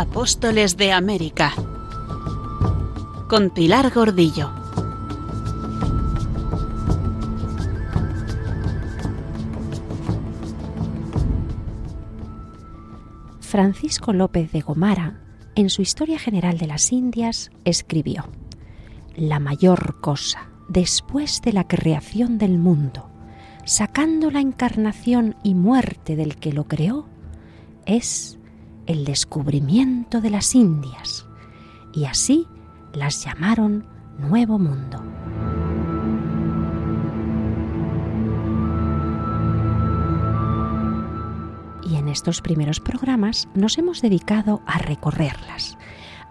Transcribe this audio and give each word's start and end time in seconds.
Apóstoles 0.00 0.76
de 0.76 0.92
América 0.92 1.52
con 3.28 3.50
Pilar 3.50 3.92
Gordillo. 3.92 4.48
Francisco 13.40 14.12
López 14.12 14.52
de 14.52 14.60
Gomara, 14.60 15.20
en 15.56 15.68
su 15.68 15.82
Historia 15.82 16.20
General 16.20 16.58
de 16.58 16.68
las 16.68 16.92
Indias, 16.92 17.50
escribió, 17.64 18.28
La 19.16 19.40
mayor 19.40 20.00
cosa, 20.00 20.48
después 20.68 21.42
de 21.42 21.52
la 21.52 21.66
creación 21.66 22.38
del 22.38 22.56
mundo, 22.56 23.10
sacando 23.64 24.30
la 24.30 24.38
encarnación 24.38 25.34
y 25.42 25.54
muerte 25.54 26.14
del 26.14 26.36
que 26.36 26.52
lo 26.52 26.68
creó, 26.68 27.08
es 27.84 28.37
el 28.88 29.04
descubrimiento 29.04 30.22
de 30.22 30.30
las 30.30 30.54
Indias, 30.54 31.26
y 31.92 32.06
así 32.06 32.48
las 32.94 33.22
llamaron 33.22 33.84
Nuevo 34.18 34.58
Mundo. 34.58 35.04
Y 41.86 41.96
en 41.96 42.08
estos 42.08 42.40
primeros 42.40 42.80
programas 42.80 43.46
nos 43.54 43.76
hemos 43.76 44.00
dedicado 44.00 44.62
a 44.66 44.78
recorrerlas, 44.78 45.76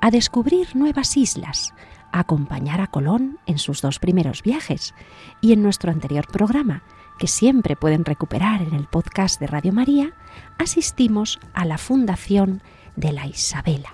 a 0.01 0.09
descubrir 0.09 0.75
nuevas 0.75 1.15
islas, 1.15 1.75
a 2.11 2.21
acompañar 2.21 2.81
a 2.81 2.87
Colón 2.87 3.37
en 3.45 3.59
sus 3.59 3.83
dos 3.83 3.99
primeros 3.99 4.41
viajes 4.41 4.95
y 5.41 5.53
en 5.53 5.61
nuestro 5.61 5.91
anterior 5.91 6.25
programa 6.25 6.81
que 7.17 7.27
siempre 7.27 7.75
pueden 7.75 8.05
recuperar 8.05 8.61
en 8.61 8.73
el 8.73 8.87
podcast 8.87 9.39
de 9.39 9.47
Radio 9.47 9.73
María, 9.73 10.13
asistimos 10.57 11.39
a 11.53 11.65
la 11.65 11.77
fundación 11.77 12.61
de 12.95 13.11
la 13.11 13.27
Isabela, 13.27 13.93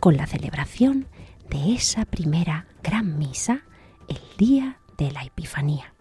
con 0.00 0.16
la 0.16 0.26
celebración 0.26 1.06
de 1.50 1.74
esa 1.74 2.04
primera 2.04 2.66
gran 2.82 3.18
misa 3.18 3.62
el 4.08 4.20
día 4.36 4.78
de 4.98 5.12
la 5.12 5.24
Epifanía. 5.24 5.95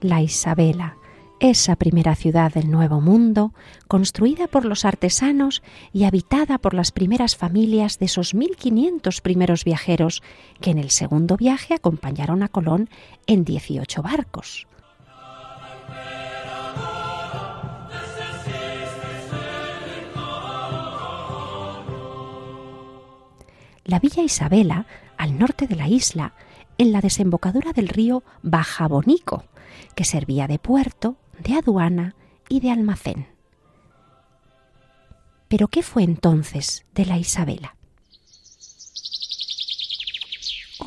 La 0.00 0.22
Isabela, 0.22 0.96
esa 1.40 1.76
primera 1.76 2.14
ciudad 2.14 2.52
del 2.52 2.70
Nuevo 2.70 3.00
Mundo, 3.00 3.52
construida 3.88 4.46
por 4.46 4.64
los 4.64 4.84
artesanos 4.84 5.62
y 5.92 6.04
habitada 6.04 6.58
por 6.58 6.74
las 6.74 6.92
primeras 6.92 7.36
familias 7.36 7.98
de 7.98 8.06
esos 8.06 8.34
1500 8.34 9.20
primeros 9.20 9.64
viajeros 9.64 10.22
que 10.60 10.70
en 10.70 10.78
el 10.78 10.90
segundo 10.90 11.36
viaje 11.36 11.74
acompañaron 11.74 12.42
a 12.42 12.48
Colón 12.48 12.88
en 13.26 13.44
18 13.44 14.02
barcos. 14.02 14.66
La 23.84 24.00
Villa 24.00 24.22
Isabela, 24.24 24.86
al 25.16 25.38
norte 25.38 25.68
de 25.68 25.76
la 25.76 25.86
isla, 25.86 26.32
en 26.78 26.92
la 26.92 27.00
desembocadura 27.00 27.72
del 27.72 27.88
río 27.88 28.22
Bajabonico, 28.42 29.44
que 29.94 30.04
servía 30.04 30.46
de 30.46 30.58
puerto, 30.58 31.16
de 31.38 31.54
aduana 31.54 32.14
y 32.48 32.60
de 32.60 32.70
almacén. 32.70 33.28
Pero 35.48 35.68
¿qué 35.68 35.82
fue 35.82 36.02
entonces 36.02 36.84
de 36.94 37.06
la 37.06 37.18
Isabela? 37.18 37.76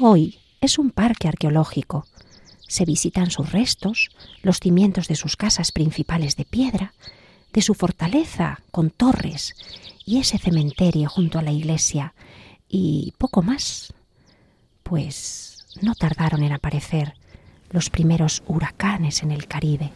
Hoy 0.01 0.39
es 0.61 0.77
un 0.77 0.91
parque 0.91 1.27
arqueológico. 1.27 2.06
Se 2.67 2.85
visitan 2.85 3.31
sus 3.31 3.51
restos, 3.51 4.09
los 4.44 4.59
cimientos 4.59 5.07
de 5.07 5.16
sus 5.16 5.35
casas 5.35 5.71
principales 5.71 6.35
de 6.35 6.45
piedra, 6.45 6.94
de 7.53 7.61
su 7.61 7.73
fortaleza 7.73 8.61
con 8.71 8.91
torres 8.91 9.56
y 10.06 10.19
ese 10.19 10.38
cementerio 10.38 11.09
junto 11.09 11.39
a 11.39 11.41
la 11.41 11.51
iglesia 11.51 12.13
y 12.67 13.13
poco 13.17 13.41
más. 13.41 13.94
Pues 14.83 15.48
no 15.81 15.95
tardaron 15.95 16.44
en 16.44 16.51
aparecer 16.51 17.13
los 17.72 17.90
primeros 17.90 18.44
huracanes 18.47 19.23
en 19.23 19.31
el 19.31 19.47
Caribe. 19.47 19.91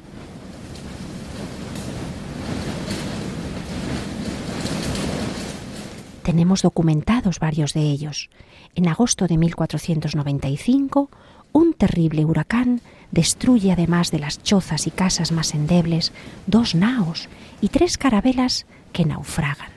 Tenemos 6.23 6.61
documentados 6.61 7.39
varios 7.39 7.73
de 7.73 7.81
ellos. 7.81 8.29
En 8.75 8.87
agosto 8.87 9.27
de 9.27 9.37
1495, 9.37 11.09
un 11.51 11.73
terrible 11.73 12.25
huracán 12.25 12.81
destruye, 13.11 13.71
además 13.71 14.09
de 14.09 14.19
las 14.19 14.41
chozas 14.41 14.87
y 14.87 14.91
casas 14.91 15.31
más 15.31 15.53
endebles, 15.53 16.13
dos 16.47 16.75
naos 16.75 17.27
y 17.61 17.69
tres 17.69 17.97
carabelas 17.97 18.65
que 18.93 19.05
naufragan. 19.05 19.72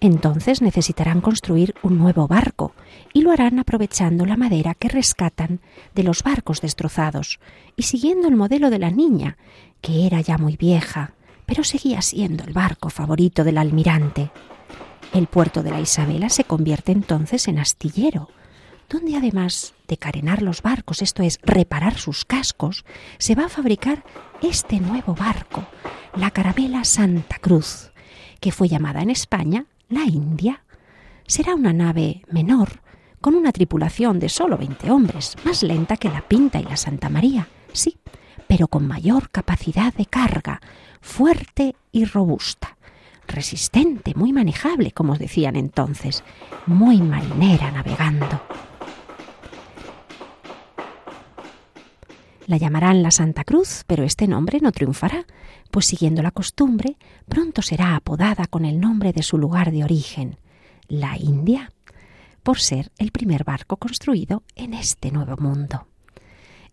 Entonces 0.00 0.62
necesitarán 0.62 1.20
construir 1.20 1.74
un 1.82 1.98
nuevo 1.98 2.28
barco 2.28 2.72
y 3.12 3.22
lo 3.22 3.32
harán 3.32 3.58
aprovechando 3.58 4.26
la 4.26 4.36
madera 4.36 4.74
que 4.74 4.88
rescatan 4.88 5.60
de 5.94 6.04
los 6.04 6.22
barcos 6.22 6.60
destrozados 6.60 7.40
y 7.74 7.82
siguiendo 7.82 8.28
el 8.28 8.36
modelo 8.36 8.70
de 8.70 8.78
la 8.78 8.90
niña, 8.90 9.36
que 9.80 10.06
era 10.06 10.20
ya 10.20 10.38
muy 10.38 10.56
vieja, 10.56 11.14
pero 11.46 11.64
seguía 11.64 12.00
siendo 12.00 12.44
el 12.44 12.52
barco 12.52 12.90
favorito 12.90 13.42
del 13.42 13.58
almirante. 13.58 14.30
El 15.12 15.26
puerto 15.26 15.62
de 15.64 15.70
la 15.70 15.80
Isabela 15.80 16.28
se 16.28 16.44
convierte 16.44 16.92
entonces 16.92 17.48
en 17.48 17.58
astillero, 17.58 18.28
donde 18.88 19.16
además 19.16 19.74
de 19.88 19.96
carenar 19.96 20.42
los 20.42 20.62
barcos, 20.62 21.02
esto 21.02 21.22
es, 21.24 21.40
reparar 21.42 21.98
sus 21.98 22.24
cascos, 22.24 22.84
se 23.18 23.34
va 23.34 23.46
a 23.46 23.48
fabricar 23.48 24.04
este 24.42 24.78
nuevo 24.78 25.14
barco, 25.14 25.66
la 26.14 26.30
carabela 26.30 26.84
Santa 26.84 27.38
Cruz, 27.38 27.90
que 28.40 28.52
fue 28.52 28.68
llamada 28.68 29.02
en 29.02 29.10
España 29.10 29.66
la 29.88 30.04
India. 30.04 30.64
Será 31.26 31.54
una 31.54 31.72
nave 31.72 32.22
menor, 32.30 32.80
con 33.20 33.34
una 33.34 33.52
tripulación 33.52 34.18
de 34.18 34.28
solo 34.28 34.56
20 34.56 34.90
hombres, 34.90 35.36
más 35.44 35.62
lenta 35.62 35.96
que 35.96 36.08
la 36.08 36.22
Pinta 36.22 36.60
y 36.60 36.64
la 36.64 36.76
Santa 36.76 37.08
María, 37.08 37.48
sí, 37.72 37.98
pero 38.46 38.68
con 38.68 38.86
mayor 38.86 39.30
capacidad 39.30 39.92
de 39.92 40.06
carga, 40.06 40.60
fuerte 41.00 41.74
y 41.92 42.04
robusta, 42.04 42.76
resistente, 43.26 44.14
muy 44.14 44.32
manejable, 44.32 44.92
como 44.92 45.16
decían 45.16 45.56
entonces, 45.56 46.24
muy 46.66 47.02
marinera 47.02 47.70
navegando. 47.70 48.40
La 52.48 52.56
llamarán 52.56 53.02
la 53.02 53.10
Santa 53.10 53.44
Cruz, 53.44 53.84
pero 53.86 54.04
este 54.04 54.26
nombre 54.26 54.58
no 54.62 54.72
triunfará, 54.72 55.26
pues 55.70 55.84
siguiendo 55.84 56.22
la 56.22 56.30
costumbre, 56.30 56.96
pronto 57.28 57.60
será 57.60 57.94
apodada 57.94 58.46
con 58.46 58.64
el 58.64 58.80
nombre 58.80 59.12
de 59.12 59.22
su 59.22 59.36
lugar 59.36 59.70
de 59.70 59.84
origen, 59.84 60.38
la 60.88 61.18
India, 61.18 61.72
por 62.42 62.58
ser 62.58 62.90
el 62.96 63.12
primer 63.12 63.44
barco 63.44 63.76
construido 63.76 64.44
en 64.56 64.72
este 64.72 65.10
nuevo 65.10 65.36
mundo. 65.36 65.88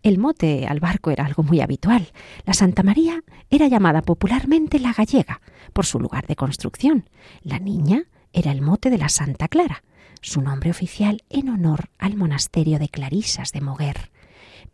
El 0.01 0.17
mote 0.17 0.65
al 0.65 0.79
barco 0.79 1.11
era 1.11 1.25
algo 1.25 1.43
muy 1.43 1.59
habitual. 1.59 2.07
La 2.45 2.53
Santa 2.53 2.81
María 2.81 3.21
era 3.49 3.67
llamada 3.67 4.01
popularmente 4.01 4.79
la 4.79 4.93
gallega, 4.93 5.41
por 5.73 5.85
su 5.85 5.99
lugar 5.99 6.25
de 6.25 6.37
construcción. 6.37 7.09
La 7.41 7.59
niña 7.59 8.03
era 8.31 8.53
el 8.53 8.61
mote 8.61 8.89
de 8.89 8.97
la 8.97 9.09
Santa 9.09 9.49
Clara, 9.49 9.83
su 10.21 10.41
nombre 10.41 10.69
oficial 10.69 11.23
en 11.29 11.49
honor 11.49 11.89
al 11.99 12.15
monasterio 12.15 12.79
de 12.79 12.87
Clarisas 12.87 13.51
de 13.51 13.59
Moguer 13.59 14.14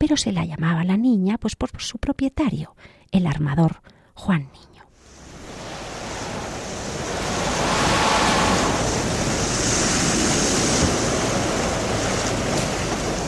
pero 0.02 0.18
se 0.18 0.32
la 0.32 0.44
llamaba 0.44 0.84
la 0.84 0.98
niña 0.98 1.38
pues 1.38 1.56
por 1.56 1.70
su 1.80 2.00
propietario, 2.00 2.76
el 3.12 3.28
armador 3.28 3.84
Juan 4.16 4.50
Niño. 4.52 4.84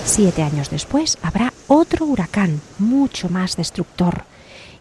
Siete 0.03 0.41
años 0.41 0.71
después 0.71 1.19
habrá 1.21 1.53
otro 1.67 2.07
huracán 2.07 2.59
mucho 2.79 3.29
más 3.29 3.55
destructor. 3.55 4.23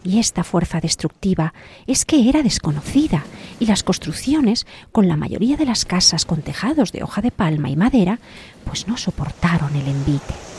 Y 0.03 0.17
esta 0.17 0.43
fuerza 0.43 0.79
destructiva 0.79 1.53
es 1.85 2.05
que 2.05 2.27
era 2.27 2.41
desconocida 2.41 3.23
y 3.59 3.67
las 3.67 3.83
construcciones, 3.83 4.65
con 4.91 5.07
la 5.07 5.15
mayoría 5.15 5.57
de 5.57 5.67
las 5.67 5.85
casas 5.85 6.25
con 6.25 6.41
tejados 6.41 6.91
de 6.91 7.03
hoja 7.03 7.21
de 7.21 7.29
palma 7.29 7.69
y 7.69 7.75
madera, 7.75 8.17
pues 8.65 8.87
no 8.87 8.97
soportaron 8.97 9.75
el 9.75 9.87
envite. 9.87 10.52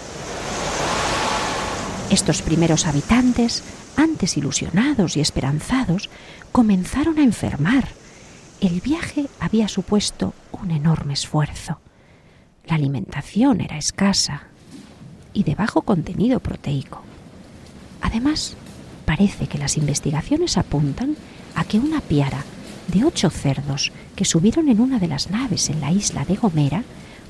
Estos 2.11 2.43
primeros 2.43 2.87
habitantes, 2.87 3.65
antes 3.97 4.37
ilusionados 4.37 5.17
y 5.17 5.21
esperanzados, 5.21 6.11
comenzaron 6.53 7.19
a 7.19 7.23
enfermar. 7.23 7.89
El 8.61 8.81
viaje 8.81 9.27
había 9.41 9.69
supuesto 9.69 10.35
un 10.53 10.71
enorme 10.71 11.15
esfuerzo. 11.15 11.81
La 12.67 12.77
alimentación 12.77 13.61
era 13.61 13.79
escasa 13.79 14.45
y 15.33 15.43
de 15.43 15.55
bajo 15.55 15.83
contenido 15.83 16.41
proteico. 16.41 17.03
Además, 18.01 18.55
parece 19.07 19.47
que 19.47 19.59
las 19.59 19.77
investigaciones 19.77 20.57
apuntan 20.57 21.17
a 21.55 21.65
que 21.65 21.79
una 21.79 22.01
piara 22.01 22.45
de 22.89 23.05
ocho 23.05 23.31
cerdos 23.31 23.93
que 24.15 24.25
subieron 24.25 24.69
en 24.69 24.81
una 24.81 24.99
de 24.99 25.09
las 25.09 25.31
naves 25.31 25.69
en 25.71 25.81
la 25.81 25.91
isla 25.91 26.25
de 26.25 26.37
Gomera 26.37 26.85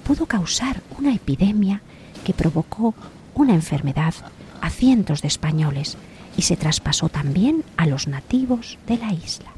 pudo 0.04 0.26
causar 0.26 0.82
una 0.98 1.14
epidemia 1.14 1.80
que 2.24 2.34
provocó 2.34 2.94
una 3.34 3.54
enfermedad 3.54 4.14
a 4.64 4.70
cientos 4.70 5.20
de 5.20 5.28
españoles 5.28 5.98
y 6.38 6.42
se 6.42 6.56
traspasó 6.56 7.10
también 7.10 7.62
a 7.76 7.84
los 7.86 8.08
nativos 8.08 8.78
de 8.86 8.96
la 8.96 9.12
isla. 9.12 9.50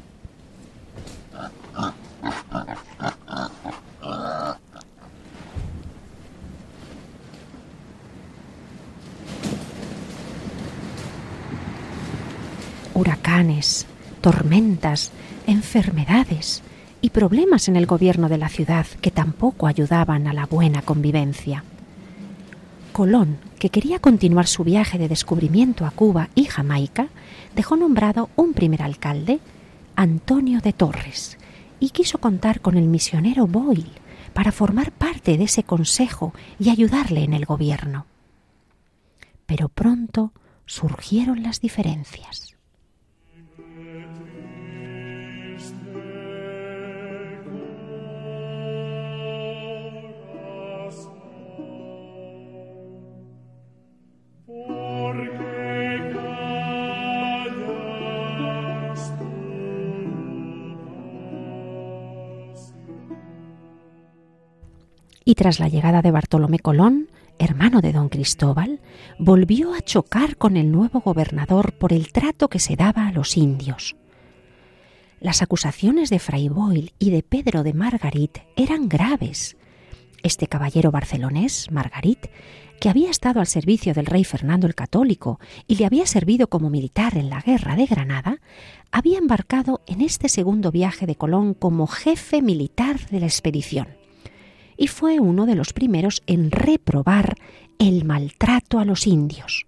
Huracanes, 12.93 13.85
tormentas, 14.19 15.11
enfermedades 15.45 16.63
y 16.99 17.11
problemas 17.11 17.69
en 17.69 17.77
el 17.77 17.85
gobierno 17.85 18.27
de 18.27 18.39
la 18.39 18.49
ciudad 18.49 18.87
que 18.99 19.11
tampoco 19.11 19.67
ayudaban 19.67 20.27
a 20.27 20.33
la 20.33 20.47
buena 20.47 20.81
convivencia. 20.81 21.63
Colón, 22.91 23.46
que 23.57 23.69
quería 23.69 23.99
continuar 23.99 24.47
su 24.47 24.63
viaje 24.63 24.97
de 24.97 25.07
descubrimiento 25.07 25.85
a 25.85 25.91
Cuba 25.91 26.29
y 26.35 26.45
Jamaica, 26.45 27.09
dejó 27.55 27.75
nombrado 27.75 28.29
un 28.35 28.53
primer 28.53 28.81
alcalde, 28.81 29.39
Antonio 29.95 30.59
de 30.59 30.73
Torres, 30.73 31.37
y 31.79 31.89
quiso 31.89 32.19
contar 32.19 32.61
con 32.61 32.77
el 32.77 32.85
misionero 32.85 33.47
Boyle 33.47 33.91
para 34.33 34.51
formar 34.51 34.91
parte 34.91 35.37
de 35.37 35.45
ese 35.45 35.63
consejo 35.63 36.33
y 36.59 36.69
ayudarle 36.69 37.23
en 37.23 37.33
el 37.33 37.45
gobierno. 37.45 38.05
Pero 39.45 39.69
pronto 39.69 40.33
surgieron 40.65 41.41
las 41.41 41.61
diferencias. 41.61 42.46
Y 65.27 65.35
tras 65.35 65.59
la 65.59 65.67
llegada 65.67 66.01
de 66.01 66.09
Bartolomé 66.09 66.57
Colón, 66.57 67.11
hermano 67.37 67.81
de 67.81 67.91
don 67.91 68.07
Cristóbal, 68.07 68.79
volvió 69.19 69.73
a 69.73 69.81
chocar 69.81 70.37
con 70.37 70.55
el 70.55 70.71
nuevo 70.71 71.01
gobernador 71.01 71.73
por 71.73 71.91
el 71.91 72.13
trato 72.13 72.47
que 72.47 72.59
se 72.59 72.77
daba 72.77 73.07
a 73.07 73.11
los 73.11 73.35
indios. 73.35 73.97
Las 75.19 75.41
acusaciones 75.41 76.09
de 76.09 76.19
Fray 76.19 76.47
Boyle 76.47 76.93
y 76.97 77.09
de 77.09 77.23
Pedro 77.23 77.63
de 77.63 77.73
Margarit 77.73 78.37
eran 78.55 78.87
graves. 78.87 79.57
Este 80.23 80.47
caballero 80.47 80.91
barcelonés, 80.91 81.71
Margarit, 81.71 82.27
que 82.79 82.87
había 82.87 83.09
estado 83.09 83.41
al 83.41 83.47
servicio 83.47 83.93
del 83.93 84.05
rey 84.05 84.23
Fernando 84.23 84.65
el 84.65 84.75
Católico 84.75 85.41
y 85.67 85.75
le 85.75 85.85
había 85.85 86.05
servido 86.05 86.47
como 86.47 86.69
militar 86.69 87.17
en 87.17 87.29
la 87.29 87.41
guerra 87.41 87.75
de 87.75 87.85
Granada, 87.85 88.39
había 88.93 89.17
embarcado 89.17 89.81
en 89.87 89.99
este 89.99 90.29
segundo 90.29 90.71
viaje 90.71 91.05
de 91.05 91.15
Colón 91.15 91.53
como 91.53 91.85
jefe 91.85 92.41
militar 92.41 93.09
de 93.09 93.19
la 93.19 93.25
expedición 93.25 94.06
y 94.77 94.87
fue 94.87 95.19
uno 95.19 95.45
de 95.45 95.55
los 95.55 95.73
primeros 95.73 96.23
en 96.27 96.51
reprobar 96.51 97.35
el 97.79 98.05
maltrato 98.05 98.79
a 98.79 98.85
los 98.85 99.07
indios. 99.07 99.65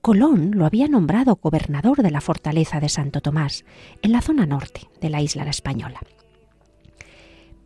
Colón 0.00 0.52
lo 0.54 0.66
había 0.66 0.88
nombrado 0.88 1.36
gobernador 1.36 2.02
de 2.02 2.10
la 2.10 2.20
fortaleza 2.20 2.80
de 2.80 2.88
Santo 2.88 3.20
Tomás, 3.20 3.64
en 4.02 4.12
la 4.12 4.20
zona 4.20 4.46
norte 4.46 4.88
de 5.00 5.10
la 5.10 5.20
isla 5.20 5.44
española. 5.44 6.00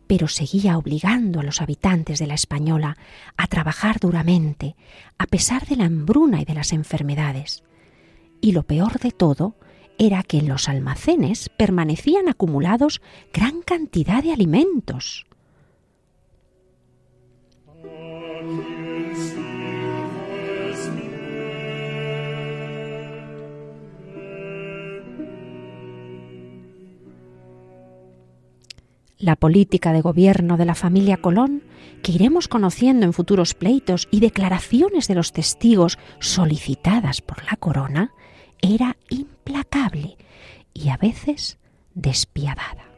Pero 0.07 0.27
seguía 0.27 0.77
obligando 0.77 1.39
a 1.39 1.43
los 1.43 1.61
habitantes 1.61 2.19
de 2.19 2.27
la 2.27 2.33
española 2.33 2.97
a 3.37 3.47
trabajar 3.47 3.99
duramente, 3.99 4.75
a 5.17 5.27
pesar 5.27 5.67
de 5.67 5.75
la 5.77 5.85
hambruna 5.85 6.41
y 6.41 6.45
de 6.45 6.55
las 6.55 6.73
enfermedades. 6.73 7.63
Y 8.41 8.53
lo 8.53 8.63
peor 8.63 8.99
de 8.99 9.11
todo 9.11 9.55
era 9.99 10.23
que 10.23 10.39
en 10.39 10.47
los 10.47 10.67
almacenes 10.67 11.49
permanecían 11.49 12.27
acumulados 12.27 13.01
gran 13.31 13.61
cantidad 13.61 14.23
de 14.23 14.33
alimentos. 14.33 15.27
La 29.21 29.35
política 29.35 29.93
de 29.93 30.01
gobierno 30.01 30.57
de 30.57 30.65
la 30.65 30.75
familia 30.75 31.17
Colón, 31.17 31.63
que 32.01 32.11
iremos 32.11 32.47
conociendo 32.47 33.05
en 33.05 33.13
futuros 33.13 33.53
pleitos 33.53 34.07
y 34.11 34.19
declaraciones 34.19 35.07
de 35.07 35.15
los 35.15 35.31
testigos 35.31 35.99
solicitadas 36.19 37.21
por 37.21 37.45
la 37.45 37.55
corona, 37.55 38.11
era 38.61 38.97
implacable 39.09 40.17
y 40.73 40.89
a 40.89 40.97
veces 40.97 41.59
despiadada. 41.93 42.89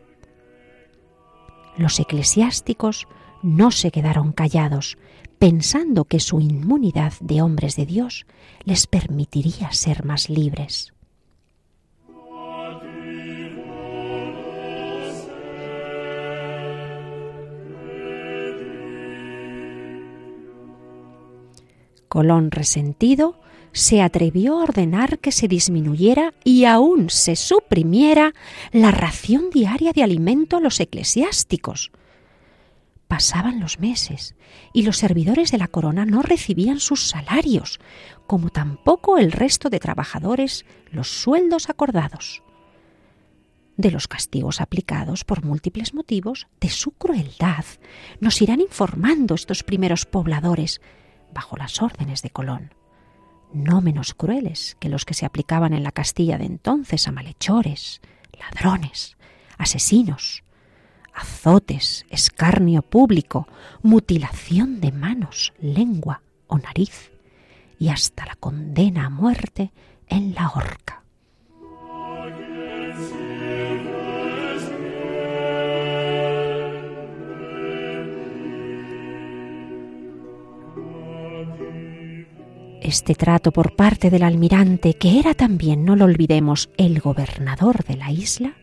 Los 1.78 2.00
eclesiásticos 2.00 3.08
no 3.42 3.72
se 3.72 3.92
quedaron 3.92 4.32
callados, 4.32 4.98
pensando 5.44 6.06
que 6.06 6.22
su 6.22 6.40
inmunidad 6.40 7.12
de 7.20 7.42
hombres 7.42 7.76
de 7.76 7.86
Dios 7.86 8.26
les 8.64 8.88
permitiría 8.88 9.74
ser 9.74 10.06
más 10.06 10.30
libres. 10.30 10.94
Colón 22.08 22.50
resentido 22.50 23.38
se 23.74 24.02
atrevió 24.02 24.62
a 24.62 24.64
ordenar 24.64 25.20
que 25.20 25.34
se 25.34 25.50
disminuyera 25.50 26.34
y 26.46 26.64
aún 26.64 27.10
se 27.10 27.36
suprimiera 27.36 28.34
la 28.72 28.92
ración 28.92 29.50
diaria 29.52 29.92
de 29.92 30.04
alimento 30.04 30.56
a 30.56 30.62
los 30.62 30.80
eclesiásticos. 30.80 31.92
Pasaban 33.14 33.60
los 33.60 33.78
meses 33.78 34.34
y 34.74 34.82
los 34.82 34.98
servidores 34.98 35.52
de 35.52 35.60
la 35.60 35.68
corona 35.68 36.04
no 36.04 36.24
recibían 36.24 36.80
sus 36.80 37.10
salarios, 37.10 37.80
como 38.26 38.50
tampoco 38.50 39.20
el 39.20 39.32
resto 39.32 39.70
de 39.70 39.80
trabajadores 39.80 40.66
los 40.90 41.10
sueldos 41.10 41.70
acordados. 41.70 42.42
De 43.78 43.92
los 43.92 44.08
castigos 44.08 44.62
aplicados 44.62 45.26
por 45.26 45.46
múltiples 45.46 45.94
motivos, 45.94 46.48
de 46.60 46.70
su 46.70 46.90
crueldad, 46.90 47.66
nos 48.20 48.42
irán 48.42 48.62
informando 48.62 49.36
estos 49.36 49.62
primeros 49.62 50.08
pobladores, 50.08 50.82
bajo 51.36 51.56
las 51.56 51.84
órdenes 51.84 52.24
de 52.24 52.32
Colón, 52.32 52.74
no 53.54 53.82
menos 53.82 54.16
crueles 54.16 54.76
que 54.80 54.90
los 54.90 55.06
que 55.06 55.14
se 55.14 55.28
aplicaban 55.28 55.76
en 55.76 55.84
la 55.84 55.92
Castilla 55.92 56.40
de 56.40 56.46
entonces 56.46 57.08
a 57.08 57.12
malhechores, 57.12 58.02
ladrones, 58.40 59.18
asesinos, 59.60 60.44
azotes, 61.14 62.06
escarnio 62.10 62.82
público, 62.82 63.48
mutilación 63.82 64.82
de 64.82 64.92
manos, 64.92 65.54
lengua 65.60 66.22
o 66.48 66.58
nariz, 66.58 67.12
y 67.80 67.90
hasta 67.90 68.26
la 68.26 68.36
condena 68.36 69.06
a 69.06 69.10
muerte 69.10 69.72
en 70.08 70.34
la 70.34 70.50
horca. 70.50 71.04
Este 82.82 83.16
trato 83.16 83.52
por 83.52 83.76
parte 83.76 84.10
del 84.10 84.24
almirante, 84.24 84.96
que 84.96 85.18
era 85.18 85.34
también, 85.34 85.86
no 85.86 85.96
lo 85.96 86.04
olvidemos, 86.04 86.70
el 86.78 87.00
gobernador 87.00 87.86
de 87.86 87.96
la 87.96 88.12
isla, 88.12 88.56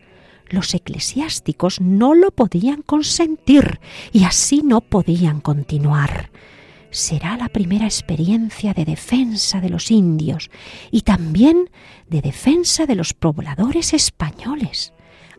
los 0.51 0.73
eclesiásticos 0.73 1.81
no 1.81 2.13
lo 2.15 2.31
podían 2.31 2.81
consentir 2.81 3.79
y 4.11 4.23
así 4.23 4.61
no 4.63 4.81
podían 4.81 5.41
continuar. 5.41 6.31
Será 6.91 7.37
la 7.37 7.47
primera 7.47 7.85
experiencia 7.85 8.73
de 8.73 8.83
defensa 8.83 9.61
de 9.61 9.69
los 9.69 9.91
indios 9.91 10.49
y 10.91 11.01
también 11.01 11.69
de 12.09 12.21
defensa 12.21 12.85
de 12.85 12.95
los 12.95 13.13
pobladores 13.13 13.93
españoles 13.93 14.93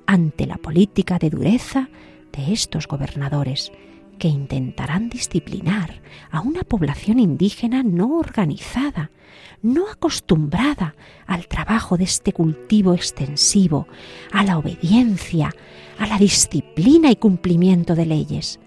ante 0.07 0.47
la 0.47 0.57
política 0.57 1.19
de 1.19 1.31
dureza 1.31 1.90
de 2.33 2.52
estos 2.52 2.88
gobernadores 2.88 3.71
que 4.23 4.29
intentarán 4.29 5.09
disciplinar 5.09 6.00
a 6.31 6.43
una 6.43 6.62
población 6.62 7.19
indígena 7.19 7.83
no 7.83 8.19
organizada, 8.19 9.11
no 9.62 9.91
acostumbrada 9.91 10.95
al 11.26 11.49
trabajo 11.49 11.97
de 11.97 12.05
este 12.05 12.33
cultivo 12.33 12.95
extensivo, 12.95 13.88
a 14.31 14.45
la 14.45 14.59
obediencia, 14.59 15.52
a 15.99 16.07
la 16.07 16.19
disciplina 16.19 17.11
y 17.11 17.17
cumplimiento 17.17 17.97
de 17.97 18.07
leyes, 18.07 18.61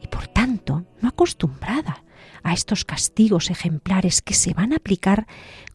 y 0.00 0.06
por 0.06 0.26
tanto 0.26 0.86
no 1.02 1.10
acostumbrada 1.10 2.02
a 2.42 2.54
estos 2.54 2.86
castigos 2.86 3.50
ejemplares 3.50 4.22
que 4.22 4.32
se 4.32 4.54
van 4.54 4.72
a 4.72 4.76
aplicar 4.76 5.26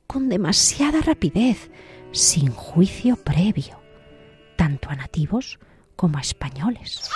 con 0.07 0.27
demasiada 0.27 1.01
rapidez, 1.01 1.69
sin 2.13 2.49
juicio 2.49 3.15
previo, 3.15 3.79
tanto 4.55 4.89
a 4.89 4.95
nativos 4.95 5.59
como 5.95 6.17
a 6.17 6.21
españoles. 6.21 7.11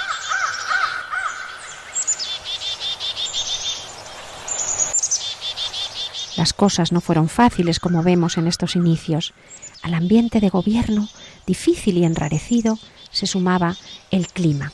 Las 6.35 6.53
cosas 6.53 6.91
no 6.91 7.01
fueron 7.01 7.29
fáciles 7.29 7.79
como 7.79 8.03
vemos 8.03 8.37
en 8.37 8.47
estos 8.47 8.75
inicios. 8.75 9.33
Al 9.81 9.93
ambiente 9.93 10.39
de 10.39 10.49
gobierno, 10.49 11.09
difícil 11.45 11.97
y 11.97 12.05
enrarecido, 12.05 12.79
se 13.11 13.27
sumaba 13.27 13.75
el 14.09 14.27
clima, 14.27 14.73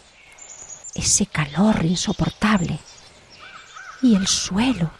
ese 0.95 1.25
calor 1.25 1.83
insoportable. 1.85 2.79
Y 4.01 4.15
el 4.15 4.27
suelo, 4.27 4.91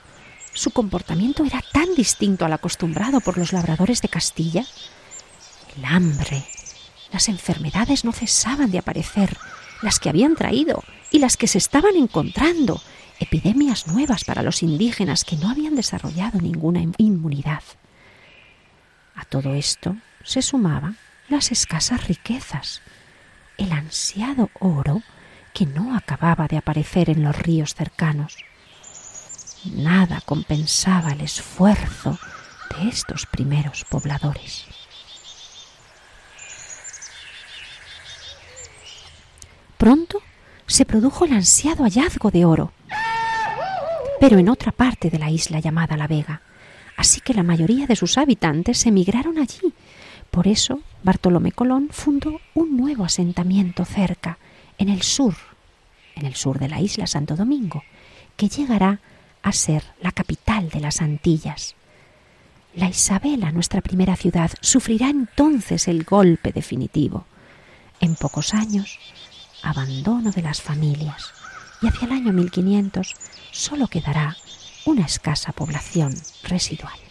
su 0.54 0.72
comportamiento 0.72 1.46
era 1.46 1.64
tan 1.72 1.96
distinto 1.96 2.44
al 2.44 2.54
acostumbrado 2.54 3.22
por 3.22 3.38
los 3.38 3.54
labradores 3.54 4.02
de 4.02 4.10
Castilla. 4.10 4.66
El 5.78 5.86
hambre, 5.86 6.44
las 7.14 7.30
enfermedades 7.30 8.04
no 8.04 8.12
cesaban 8.12 8.72
de 8.72 8.80
aparecer, 8.80 9.38
las 9.82 10.00
que 10.00 10.10
habían 10.10 10.36
traído 10.36 10.84
y 11.12 11.20
las 11.20 11.38
que 11.38 11.48
se 11.48 11.58
estaban 11.58 11.96
encontrando, 11.96 12.82
epidemias 13.20 13.88
nuevas 13.88 14.24
para 14.24 14.44
los 14.44 14.64
indígenas 14.64 15.24
que 15.24 15.36
no 15.36 15.50
habían 15.50 15.76
desarrollado 15.76 16.40
ninguna 16.40 16.82
inmunidad. 16.98 17.64
A 19.16 19.26
todo 19.26 19.54
esto 19.54 19.98
se 20.24 20.42
sumaban 20.42 20.98
las 21.28 21.52
escasas 21.52 22.08
riquezas, 22.08 22.82
el 23.58 23.72
ansiado 23.72 24.50
oro 24.60 25.04
que 25.54 25.66
no 25.66 25.96
acababa 25.96 26.48
de 26.48 26.58
aparecer 26.58 27.10
en 27.10 27.24
los 27.24 27.38
ríos 27.38 27.76
cercanos. 27.76 28.38
Nada 29.66 30.22
compensaba 30.26 31.12
el 31.12 31.22
esfuerzo 31.22 32.18
de 32.78 32.90
estos 32.90 33.26
primeros 33.26 33.84
pobladores. 33.84 34.66
Pronto 39.78 40.22
se 40.68 40.86
produjo 40.86 41.26
el 41.26 41.34
ansiado 41.34 41.84
hallazgo 41.84 42.32
de 42.32 42.46
oro, 42.46 42.72
pero 44.20 44.38
en 44.38 44.50
otra 44.50 44.72
parte 44.72 45.10
de 45.10 45.18
la 45.18 45.32
isla 45.32 45.60
llamada 45.60 45.96
La 45.96 46.08
Vega, 46.08 46.42
así 46.98 47.22
que 47.22 47.34
la 47.34 47.44
mayoría 47.44 47.88
de 47.88 47.96
sus 47.96 48.18
habitantes 48.18 48.86
emigraron 48.86 49.38
allí. 49.38 49.74
Por 50.30 50.48
eso 50.48 50.82
Bartolomé 51.04 51.52
Colón 51.54 51.90
fundó 51.92 52.42
un 52.54 52.76
nuevo 52.76 53.06
asentamiento 53.06 53.86
cerca, 53.86 54.38
en 54.78 54.90
el 54.90 55.02
sur, 55.02 55.36
en 56.16 56.26
el 56.26 56.36
sur 56.36 56.60
de 56.60 56.70
la 56.70 56.82
isla 56.82 57.08
Santo 57.08 57.36
Domingo, 57.36 57.84
que 58.36 58.50
llegará 58.50 59.00
a 59.42 59.52
ser 59.52 59.84
la 60.02 60.12
capital 60.12 60.70
de 60.70 60.82
las 60.82 61.02
Antillas. 61.02 61.76
La 62.76 62.88
Isabela, 62.88 63.52
nuestra 63.52 63.82
primera 63.82 64.16
ciudad, 64.16 64.52
sufrirá 64.62 65.10
entonces 65.10 65.88
el 65.88 66.04
golpe 66.04 66.52
definitivo. 66.52 67.26
En 68.00 68.16
pocos 68.16 68.54
años, 68.54 69.00
abandono 69.64 70.32
de 70.32 70.42
las 70.42 70.62
familias 70.62 71.34
y 71.82 71.88
hacia 71.88 72.06
el 72.08 72.14
año 72.14 72.34
1500 72.34 73.16
solo 73.52 73.88
quedará 73.88 74.36
una 74.86 75.06
escasa 75.06 75.52
población 75.52 76.14
residual. 76.44 77.09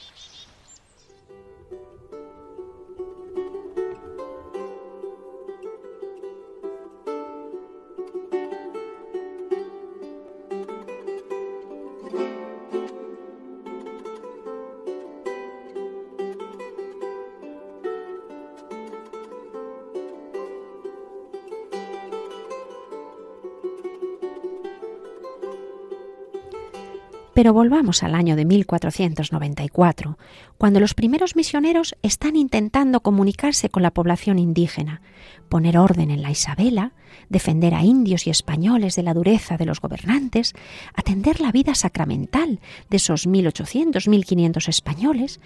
Pero 27.39 27.53
volvamos 27.53 28.03
al 28.03 28.17
año 28.17 28.35
de 28.35 28.45
1494, 28.45 30.19
cuando 30.57 30.81
los 30.81 30.95
primeros 30.95 31.37
misioneros 31.37 31.95
están 32.03 32.35
intentando 32.35 32.99
comunicarse 32.99 33.69
con 33.71 33.85
la 33.85 33.93
población 33.93 34.41
indígena, 34.41 35.03
poner 35.49 35.79
orden 35.79 36.11
en 36.11 36.21
la 36.21 36.33
Isabela, 36.33 36.95
defender 37.29 37.77
a 37.77 37.85
indios 37.85 38.27
y 38.27 38.31
españoles 38.31 38.97
de 38.97 39.05
la 39.05 39.15
dureza 39.15 39.57
de 39.57 39.67
los 39.67 39.81
gobernantes, 39.81 40.53
atender 40.97 41.41
la 41.41 41.53
vida 41.53 41.77
sacramental 41.77 42.59
de 42.91 42.97
esos 42.97 43.29
1.800, 43.29 44.09
1.500 44.09 44.69
españoles, 44.69 45.39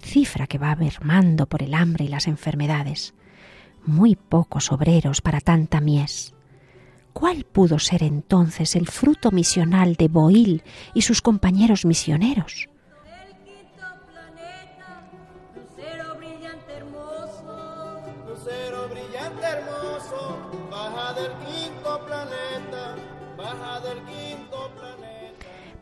cifra 0.00 0.46
que 0.46 0.58
va 0.58 0.76
mermando 0.76 1.46
por 1.46 1.64
el 1.64 1.74
hambre 1.74 2.04
y 2.04 2.08
las 2.08 2.28
enfermedades. 2.28 3.12
Muy 3.84 4.14
pocos 4.14 4.70
obreros 4.70 5.20
para 5.20 5.40
tanta 5.40 5.80
mies. 5.80 6.32
¿Cuál 7.12 7.44
pudo 7.44 7.78
ser 7.78 8.02
entonces 8.02 8.76
el 8.76 8.86
fruto 8.86 9.30
misional 9.30 9.94
de 9.94 10.08
Boil 10.08 10.62
y 10.94 11.02
sus 11.02 11.22
compañeros 11.22 11.84
misioneros? 11.84 12.68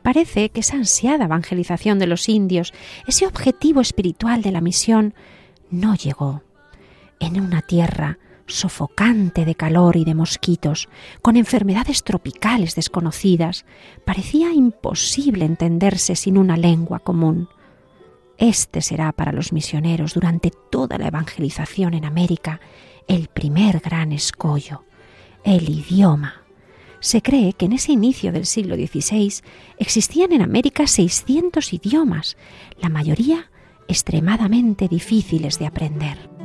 Parece 0.03 0.49
que 0.49 0.61
esa 0.61 0.77
ansiada 0.77 1.27
evangelización 1.27 1.99
de 1.99 2.07
los 2.07 2.31
indios, 2.31 2.73
ese 3.07 3.27
objetivo 3.27 3.83
espiritual 3.83 4.41
de 4.41 4.53
la 4.53 4.63
misión, 4.63 5.13
no 5.71 5.95
llegó. 5.95 6.43
En 7.21 7.39
una 7.39 7.61
tierra 7.61 8.19
sofocante 8.49 9.45
de 9.45 9.55
calor 9.55 9.97
y 9.97 10.05
de 10.05 10.15
mosquitos, 10.15 10.89
con 11.23 11.37
enfermedades 11.37 12.03
tropicales 12.03 12.75
desconocidas, 12.75 13.65
parecía 14.05 14.53
imposible 14.53 15.45
entenderse 15.45 16.17
sin 16.17 16.37
una 16.37 16.57
lengua 16.57 16.99
común. 16.99 17.49
Este 18.39 18.83
será 18.83 19.13
para 19.13 19.33
los 19.33 19.53
misioneros 19.53 20.15
durante 20.15 20.51
toda 20.71 20.99
la 20.99 21.09
evangelización 21.09 21.95
en 21.95 22.05
América 22.05 22.61
el 23.07 23.29
primer 23.29 23.81
gran 23.81 24.13
escollo, 24.13 24.85
el 25.45 25.69
idioma. 25.69 26.43
Se 27.01 27.23
cree 27.23 27.53
que 27.53 27.67
en 27.67 27.73
ese 27.73 27.93
inicio 27.93 28.33
del 28.33 28.47
siglo 28.47 28.75
XVI 28.75 29.43
existían 29.79 30.33
en 30.33 30.43
América 30.43 30.87
600 30.87 31.73
idiomas, 31.73 32.37
la 32.81 32.89
mayoría 32.89 33.51
extremadamente 33.89 34.89
difíciles 34.89 35.59
de 35.59 35.67
aprender. 35.67 36.38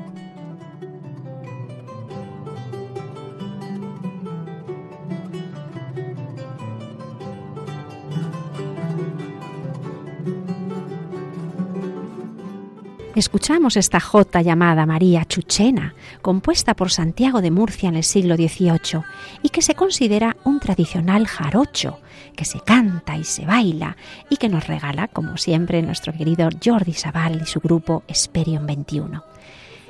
Escuchamos 13.15 13.77
esta 13.77 13.99
jota 13.99 14.41
llamada 14.41 14.87
María 14.87 15.23
Chuchena, 15.25 15.93
compuesta 16.23 16.73
por 16.73 16.89
Santiago 16.89 17.43
de 17.43 17.51
Murcia 17.51 17.87
en 17.87 17.95
el 17.95 18.03
siglo 18.03 18.35
XVIII 18.35 19.03
y 19.43 19.49
que 19.49 19.61
se 19.61 19.75
considera 19.75 20.35
un 20.43 20.59
tradicional 20.59 21.27
jarocho, 21.27 21.99
que 22.35 22.43
se 22.43 22.59
canta 22.59 23.15
y 23.15 23.23
se 23.23 23.45
baila 23.45 23.97
y 24.31 24.37
que 24.37 24.49
nos 24.49 24.65
regala, 24.65 25.09
como 25.09 25.37
siempre, 25.37 25.83
nuestro 25.83 26.11
querido 26.11 26.49
Jordi 26.63 26.93
Sabal 26.93 27.39
y 27.43 27.45
su 27.45 27.59
grupo 27.59 28.01
Esperion 28.07 28.65
21. 28.65 29.23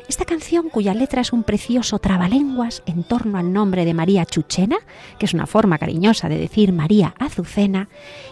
Esta 0.10 0.25
canción, 0.25 0.70
cuya 0.70 0.94
letra 0.94 1.22
es 1.22 1.32
un 1.32 1.44
precioso 1.44 2.00
trabalenguas 2.00 2.84
en 2.86 3.06
torno 3.06 3.38
al 3.38 3.53
nombre 3.53 3.86
de 3.86 3.94
María 3.94 4.25
Chuchena, 4.25 4.75
que 5.18 5.27
es 5.27 5.34
una 5.34 5.48
forma 5.48 5.77
cariñosa 5.77 6.27
de 6.27 6.38
decir 6.38 6.74
María 6.74 7.15
Azucena, 7.20 7.88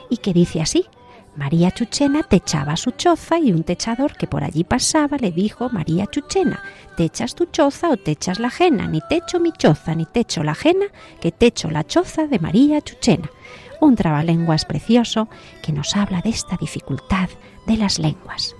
y 0.09 0.17
que 0.17 0.33
dice 0.33 0.61
así, 0.61 0.85
María 1.35 1.71
Chuchena 1.71 2.23
techaba 2.23 2.75
su 2.75 2.91
choza 2.91 3.39
y 3.39 3.53
un 3.53 3.63
techador 3.63 4.15
que 4.17 4.27
por 4.27 4.43
allí 4.43 4.65
pasaba 4.65 5.17
le 5.17 5.31
dijo 5.31 5.69
María 5.69 6.05
Chuchena, 6.07 6.61
¿te 6.97 7.05
echas 7.05 7.35
tu 7.35 7.45
choza 7.45 7.89
o 7.89 7.97
te 7.97 8.11
echas 8.11 8.39
la 8.39 8.47
ajena? 8.47 8.87
Ni 8.87 8.99
techo 9.01 9.39
mi 9.39 9.53
choza, 9.53 9.95
ni 9.95 10.05
techo 10.05 10.43
la 10.43 10.51
ajena, 10.51 10.87
que 11.21 11.31
techo 11.31 11.71
la 11.71 11.85
choza 11.85 12.27
de 12.27 12.39
María 12.39 12.81
Chuchena. 12.81 13.29
Un 13.79 13.95
trabalenguas 13.95 14.65
precioso 14.65 15.29
que 15.63 15.71
nos 15.71 15.95
habla 15.95 16.21
de 16.21 16.29
esta 16.29 16.57
dificultad 16.57 17.29
de 17.65 17.77
las 17.77 17.97
lenguas. 17.97 18.55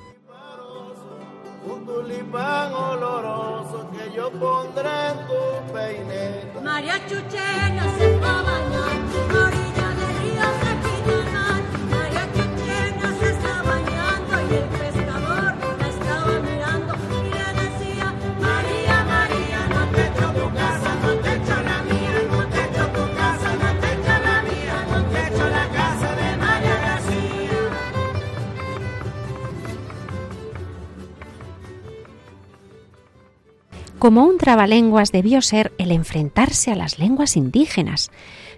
María 6.63 7.07
Chuchena 7.07 7.83
se 7.97 9.00
Como 34.01 34.23
un 34.23 34.39
trabalenguas 34.39 35.11
debió 35.11 35.43
ser 35.43 35.73
el 35.77 35.91
enfrentarse 35.91 36.71
a 36.71 36.75
las 36.75 36.97
lenguas 36.97 37.37
indígenas, 37.37 38.09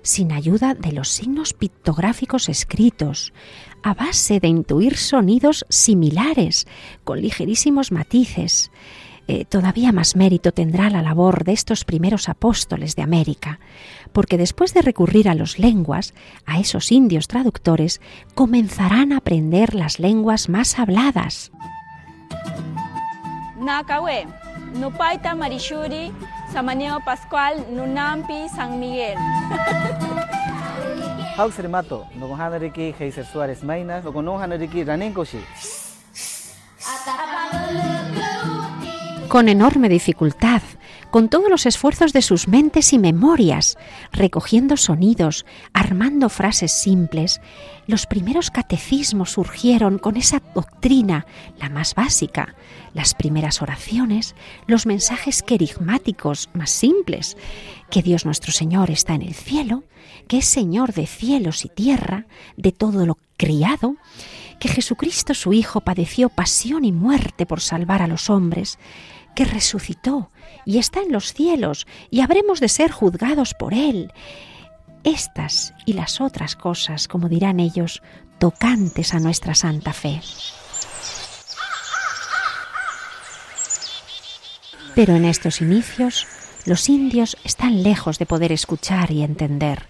sin 0.01 0.31
ayuda 0.31 0.73
de 0.73 0.93
los 0.93 1.09
signos 1.09 1.51
pictográficos 1.51 2.47
escritos, 2.47 3.33
a 3.83 3.93
base 3.93 4.39
de 4.39 4.47
intuir 4.47 4.95
sonidos 4.95 5.65
similares, 5.67 6.65
con 7.03 7.19
ligerísimos 7.19 7.91
matices. 7.91 8.71
Eh, 9.27 9.43
todavía 9.43 9.91
más 9.91 10.15
mérito 10.15 10.53
tendrá 10.53 10.89
la 10.89 11.01
labor 11.01 11.43
de 11.43 11.51
estos 11.51 11.83
primeros 11.83 12.29
apóstoles 12.29 12.95
de 12.95 13.01
América, 13.01 13.59
porque 14.13 14.37
después 14.37 14.73
de 14.73 14.81
recurrir 14.81 15.27
a 15.27 15.35
los 15.35 15.59
lenguas, 15.59 16.13
a 16.45 16.61
esos 16.61 16.89
indios 16.89 17.27
traductores, 17.27 17.99
comenzarán 18.33 19.11
a 19.11 19.17
aprender 19.17 19.75
las 19.75 19.99
lenguas 19.99 20.47
más 20.47 20.79
habladas. 20.79 21.51
Nakawe, 23.59 24.25
Nupaita 24.73 25.35
Marishuri, 25.35 26.11
Samaneo 26.51 26.99
Pascual, 27.05 27.63
Nunampi, 27.71 28.49
San 28.55 28.79
Miguel. 28.79 29.17
Hausermato, 31.37 32.07
Nogohanariki, 32.15 32.93
Heiser 32.99 33.25
Suárez 33.25 33.63
Mainas, 33.63 34.03
Nogonohanariki, 34.03 34.83
Ranenkoshi. 34.83 35.39
Con 39.27 39.49
enorme 39.49 39.89
dificultad, 39.89 40.61
con 41.13 41.29
todos 41.29 41.47
los 41.47 41.67
esfuerzos 41.67 42.11
de 42.11 42.23
sus 42.23 42.47
mentes 42.47 42.91
y 42.91 42.97
memorias, 42.97 43.77
recogiendo 44.11 44.77
sonidos, 44.77 45.45
armando 45.71 46.27
frases 46.27 46.71
simples, 46.71 47.39
los 47.85 48.07
primeros 48.07 48.49
catecismos 48.49 49.29
surgieron 49.29 49.99
con 49.99 50.17
esa 50.17 50.41
doctrina, 50.55 51.27
la 51.59 51.69
más 51.69 51.93
básica, 51.93 52.55
las 52.95 53.13
primeras 53.13 53.61
oraciones, 53.61 54.33
los 54.65 54.87
mensajes 54.87 55.43
querigmáticos 55.43 56.49
más 56.55 56.71
simples, 56.71 57.37
que 57.91 58.01
Dios 58.01 58.25
nuestro 58.25 58.51
Señor 58.51 58.89
está 58.89 59.13
en 59.13 59.21
el 59.21 59.35
cielo, 59.35 59.83
que 60.27 60.39
es 60.39 60.45
Señor 60.45 60.93
de 60.93 61.05
cielos 61.05 61.63
y 61.63 61.69
tierra, 61.69 62.25
de 62.57 62.71
todo 62.71 63.05
lo 63.05 63.19
criado, 63.37 63.97
que 64.59 64.67
Jesucristo 64.67 65.35
su 65.35 65.53
Hijo 65.53 65.79
padeció 65.81 66.29
pasión 66.29 66.85
y 66.85 66.91
muerte 66.91 67.45
por 67.45 67.61
salvar 67.61 68.01
a 68.01 68.07
los 68.07 68.31
hombres, 68.31 68.79
que 69.35 69.45
resucitó 69.45 70.31
y 70.65 70.77
está 70.77 71.01
en 71.01 71.11
los 71.11 71.33
cielos 71.33 71.87
y 72.09 72.21
habremos 72.21 72.59
de 72.59 72.69
ser 72.69 72.91
juzgados 72.91 73.53
por 73.53 73.73
Él. 73.73 74.11
Estas 75.03 75.73
y 75.85 75.93
las 75.93 76.21
otras 76.21 76.55
cosas, 76.55 77.07
como 77.07 77.29
dirán 77.29 77.59
ellos, 77.59 78.01
tocantes 78.39 79.13
a 79.13 79.19
nuestra 79.19 79.55
santa 79.55 79.93
fe. 79.93 80.21
Pero 84.95 85.15
en 85.15 85.25
estos 85.25 85.61
inicios 85.61 86.27
los 86.65 86.87
indios 86.87 87.35
están 87.43 87.83
lejos 87.83 88.19
de 88.19 88.25
poder 88.25 88.51
escuchar 88.51 89.11
y 89.11 89.23
entender. 89.23 89.87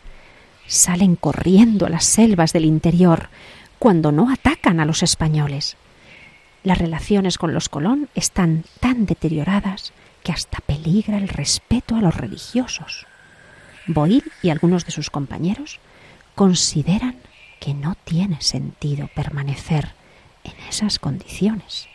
Salen 0.65 1.15
corriendo 1.15 1.85
a 1.85 1.89
las 1.89 2.05
selvas 2.05 2.53
del 2.53 2.65
interior 2.65 3.29
cuando 3.79 4.11
no 4.11 4.31
atacan 4.31 4.79
a 4.79 4.85
los 4.85 5.03
españoles. 5.03 5.75
Las 6.63 6.77
relaciones 6.77 7.37
con 7.37 7.53
los 7.53 7.69
Colón 7.69 8.07
están 8.15 8.63
tan 8.79 9.05
deterioradas 9.05 9.93
que 10.23 10.31
hasta 10.31 10.59
peligra 10.59 11.17
el 11.17 11.27
respeto 11.27 11.95
a 11.95 12.01
los 12.01 12.15
religiosos. 12.15 13.05
Boyle 13.87 14.23
y 14.41 14.49
algunos 14.49 14.85
de 14.85 14.91
sus 14.91 15.09
compañeros 15.09 15.79
consideran 16.35 17.17
que 17.59 17.73
no 17.73 17.95
tiene 18.03 18.41
sentido 18.41 19.07
permanecer 19.09 19.93
en 20.43 20.53
esas 20.69 20.99
condiciones, 20.99 21.87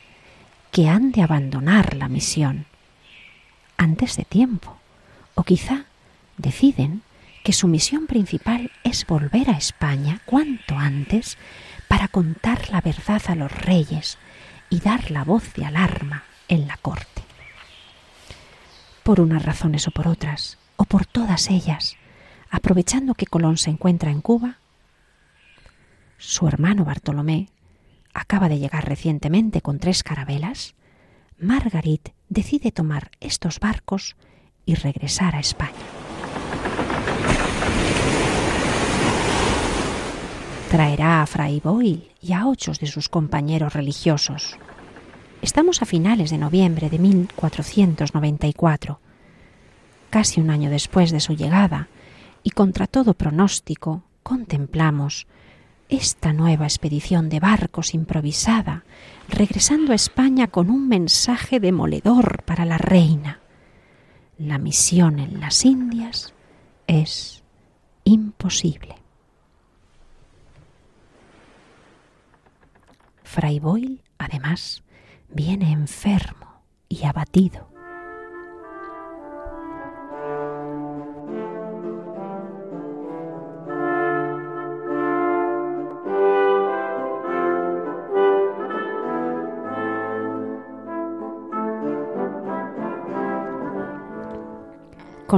que 0.71 0.89
han 0.89 1.13
de 1.13 1.23
abandonar 1.23 1.95
la 1.95 2.09
misión 2.09 2.67
antes 3.77 4.17
de 4.17 4.25
tiempo, 4.25 4.77
o 5.35 5.45
quizá 5.45 5.85
deciden 6.37 7.03
que 7.45 7.53
su 7.53 7.69
misión 7.69 8.07
principal 8.07 8.71
es 8.85 9.07
volver 9.07 9.51
a 9.51 9.57
España 9.57 10.21
cuanto 10.27 10.77
antes 10.77 11.39
para 11.87 12.09
contar 12.09 12.71
la 12.71 12.81
verdad 12.81 13.23
a 13.29 13.35
los 13.35 13.51
reyes 13.53 14.19
y 14.69 14.81
dar 14.81 15.11
la 15.11 15.25
voz 15.25 15.55
de 15.55 15.65
alarma 15.65 16.25
en 16.49 16.67
la 16.67 16.77
corte. 16.77 17.28
Por 19.09 19.23
unas 19.23 19.43
razones 19.43 19.89
o 19.89 19.91
por 19.91 20.07
otras, 20.07 20.59
o 20.77 20.85
por 20.85 21.07
todas 21.07 21.49
ellas, 21.49 21.97
aprovechando 22.51 23.15
que 23.15 23.25
Colón 23.25 23.57
se 23.57 23.71
encuentra 23.71 24.11
en 24.11 24.21
Cuba, 24.21 24.59
su 26.19 26.47
hermano 26.47 26.85
Bartolomé 26.85 27.49
acaba 28.13 28.51
de 28.51 28.59
llegar 28.59 28.87
recientemente 28.87 29.63
con 29.63 29.79
tres 29.79 30.03
carabelas, 30.03 30.75
Margarit 31.39 32.11
decide 32.29 32.71
tomar 32.71 33.11
estos 33.19 33.61
barcos 33.61 34.15
y 34.67 34.75
regresar 34.75 35.37
a 35.37 35.41
España. 35.41 35.73
Traerá 40.71 41.23
a 41.23 41.27
Fray 41.27 41.61
Boyle 41.61 42.13
y 42.21 42.35
a 42.35 42.47
ocho 42.47 42.73
de 42.79 42.87
sus 42.87 43.09
compañeros 43.09 43.73
religiosos. 43.73 44.59
Estamos 45.41 45.83
a 45.83 45.87
finales 45.87 46.31
de 46.31 46.39
noviembre 46.39 46.91
de 46.91 46.99
1494, 46.99 48.99
casi 50.11 50.41
un 50.41 50.51
año 50.51 50.69
después 50.69 51.13
de 51.13 51.21
su 51.21 51.35
llegada, 51.35 51.89
y 52.43 52.51
contra 52.51 52.89
todo 52.89 53.15
pronóstico 53.15 54.03
contemplamos 54.25 55.29
esta 55.89 56.33
nueva 56.33 56.65
expedición 56.65 57.29
de 57.29 57.39
barcos 57.39 57.95
improvisada, 57.95 58.85
regresando 59.29 59.93
a 59.93 59.95
España 59.95 60.49
con 60.49 60.71
un 60.71 60.89
mensaje 60.89 61.61
demoledor 61.61 62.43
para 62.43 62.65
la 62.65 62.79
reina. 62.79 63.39
La 64.39 64.59
misión 64.59 65.21
en 65.21 65.41
las 65.41 65.65
Indias 65.65 66.35
es 66.89 67.45
imposible. 68.05 68.97
Fray 73.23 73.61
Boyle, 73.61 74.03
además, 74.19 74.83
viene 75.29 75.73
enfermo 75.73 76.63
y 76.89 77.05
abatido. 77.05 77.78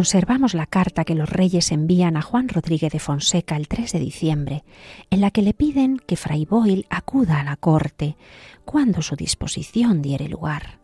Conservamos 0.00 0.54
la 0.54 0.64
carta 0.64 1.04
que 1.04 1.14
los 1.14 1.28
reyes 1.28 1.70
envían 1.70 2.16
a 2.16 2.22
Juan 2.22 2.48
Rodríguez 2.48 2.90
de 2.90 2.98
Fonseca 2.98 3.54
el 3.54 3.68
3 3.68 3.92
de 3.92 3.98
diciembre, 3.98 4.64
en 5.10 5.20
la 5.20 5.30
que 5.30 5.42
le 5.42 5.52
piden 5.52 5.98
que 5.98 6.16
Fray 6.16 6.46
Boyle 6.46 6.86
acuda 6.88 7.38
a 7.38 7.44
la 7.44 7.56
corte 7.56 8.16
cuando 8.64 9.02
su 9.02 9.14
disposición 9.14 10.00
diere 10.00 10.30
lugar. 10.30 10.78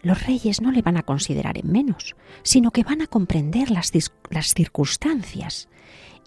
Los 0.00 0.26
reyes 0.26 0.60
no 0.60 0.72
le 0.72 0.82
van 0.82 0.96
a 0.96 1.04
considerar 1.04 1.56
en 1.56 1.70
menos, 1.70 2.16
sino 2.42 2.72
que 2.72 2.82
van 2.82 3.00
a 3.00 3.06
comprender 3.06 3.70
las, 3.70 3.92
las 4.28 4.54
circunstancias 4.54 5.68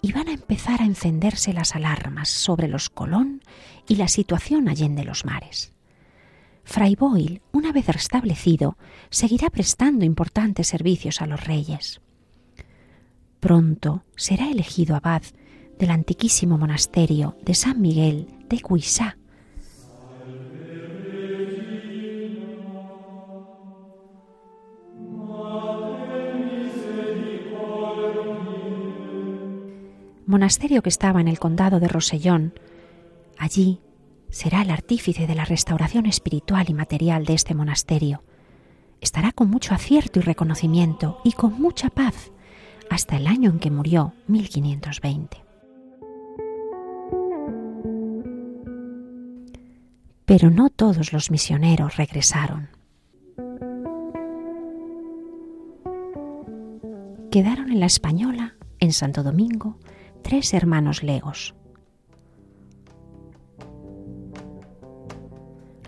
y 0.00 0.12
van 0.12 0.28
a 0.28 0.32
empezar 0.32 0.80
a 0.80 0.86
encenderse 0.86 1.52
las 1.52 1.76
alarmas 1.76 2.30
sobre 2.30 2.66
los 2.66 2.88
Colón 2.88 3.42
y 3.86 3.96
la 3.96 4.08
situación 4.08 4.70
allende 4.70 5.04
los 5.04 5.26
mares. 5.26 5.74
Fray 6.64 6.96
Boyle, 6.96 7.42
una 7.52 7.72
vez 7.72 7.86
restablecido, 7.88 8.78
seguirá 9.10 9.50
prestando 9.50 10.06
importantes 10.06 10.66
servicios 10.66 11.20
a 11.20 11.26
los 11.26 11.44
reyes. 11.44 12.00
Pronto 13.46 14.02
será 14.16 14.50
elegido 14.50 14.96
abad 14.96 15.22
del 15.78 15.90
antiquísimo 15.92 16.58
monasterio 16.58 17.36
de 17.44 17.54
San 17.54 17.80
Miguel 17.80 18.26
de 18.48 18.60
Cuisá. 18.60 19.18
Monasterio 30.26 30.82
que 30.82 30.88
estaba 30.88 31.20
en 31.20 31.28
el 31.28 31.38
condado 31.38 31.78
de 31.78 31.86
Rosellón. 31.86 32.52
Allí 33.38 33.78
será 34.28 34.62
el 34.62 34.72
artífice 34.72 35.28
de 35.28 35.36
la 35.36 35.44
restauración 35.44 36.06
espiritual 36.06 36.66
y 36.68 36.74
material 36.74 37.24
de 37.24 37.34
este 37.34 37.54
monasterio. 37.54 38.24
Estará 39.00 39.30
con 39.30 39.48
mucho 39.48 39.72
acierto 39.72 40.18
y 40.18 40.22
reconocimiento 40.22 41.20
y 41.22 41.30
con 41.30 41.60
mucha 41.60 41.90
paz 41.90 42.32
hasta 42.90 43.16
el 43.16 43.26
año 43.26 43.50
en 43.50 43.58
que 43.58 43.70
murió, 43.70 44.12
1520. 44.26 45.42
Pero 50.24 50.50
no 50.50 50.70
todos 50.70 51.12
los 51.12 51.30
misioneros 51.30 51.96
regresaron. 51.96 52.68
Quedaron 57.30 57.70
en 57.70 57.80
la 57.80 57.86
Española, 57.86 58.56
en 58.80 58.92
Santo 58.92 59.22
Domingo, 59.22 59.78
tres 60.22 60.54
hermanos 60.54 61.02
legos, 61.02 61.54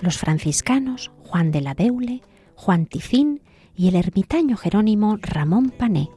los 0.01 0.19
franciscanos 0.19 1.11
Juan 1.25 1.51
de 1.51 1.61
la 1.61 1.75
Deule, 1.75 2.23
Juan 2.55 2.87
Ticín 2.87 3.43
y 3.75 3.89
el 3.89 3.97
ermitaño 3.97 4.57
jerónimo 4.57 5.19
Ramón 5.21 5.71
Pané, 5.71 6.11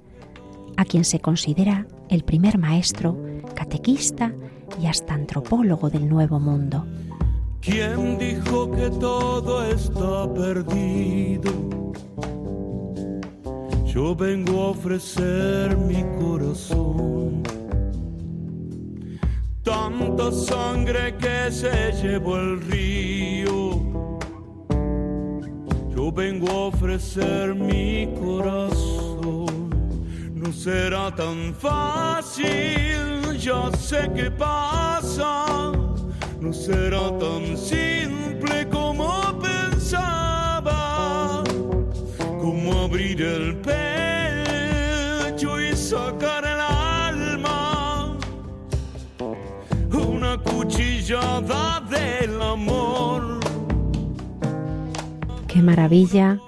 a 0.78 0.86
quien 0.86 1.06
se 1.06 1.20
considera 1.20 1.88
el 2.10 2.24
primer 2.24 2.58
maestro, 2.58 3.18
catequista 3.56 4.34
y 4.82 4.88
hasta 4.88 5.14
antropólogo 5.14 5.90
del 5.90 6.08
Nuevo 6.10 6.40
Mundo. 6.40 6.86
¿Quién 7.62 8.18
dijo 8.18 8.72
que 8.72 8.90
todo 8.90 9.64
está 9.64 10.34
perdido? 10.34 11.52
Yo 13.86 14.16
vengo 14.16 14.64
a 14.64 14.70
ofrecer 14.70 15.78
mi 15.78 16.04
corazón. 16.18 17.44
Tanta 19.64 20.32
sangre 20.32 21.16
que 21.18 21.52
se 21.52 21.92
llevó 22.02 22.38
el 22.38 22.62
río. 22.62 23.52
Yo 25.94 26.12
vengo 26.12 26.50
a 26.50 26.68
ofrecer 26.68 27.54
mi 27.54 28.08
corazón. 28.20 29.11
No 30.42 30.52
será 30.52 31.16
tan 31.16 31.54
fácil, 31.54 33.38
ya 33.38 33.72
sé 33.78 34.10
qué 34.16 34.32
pasa 34.32 35.72
no 36.42 36.52
será 36.52 37.18
tan 37.20 37.56
simple 37.56 38.68
como 38.70 39.08
pensaba, 39.40 40.74
como 42.18 42.74
abrir 42.82 43.22
el 43.22 43.58
pecho 43.58 43.82
y 45.62 45.76
sacar 45.76 46.44
el 46.44 46.60
alma, 46.60 48.18
una 49.92 50.36
cuchillada 50.40 51.82
del 51.82 52.42
amor. 52.42 53.40
Qué 55.48 55.62
maravilla 55.62 56.40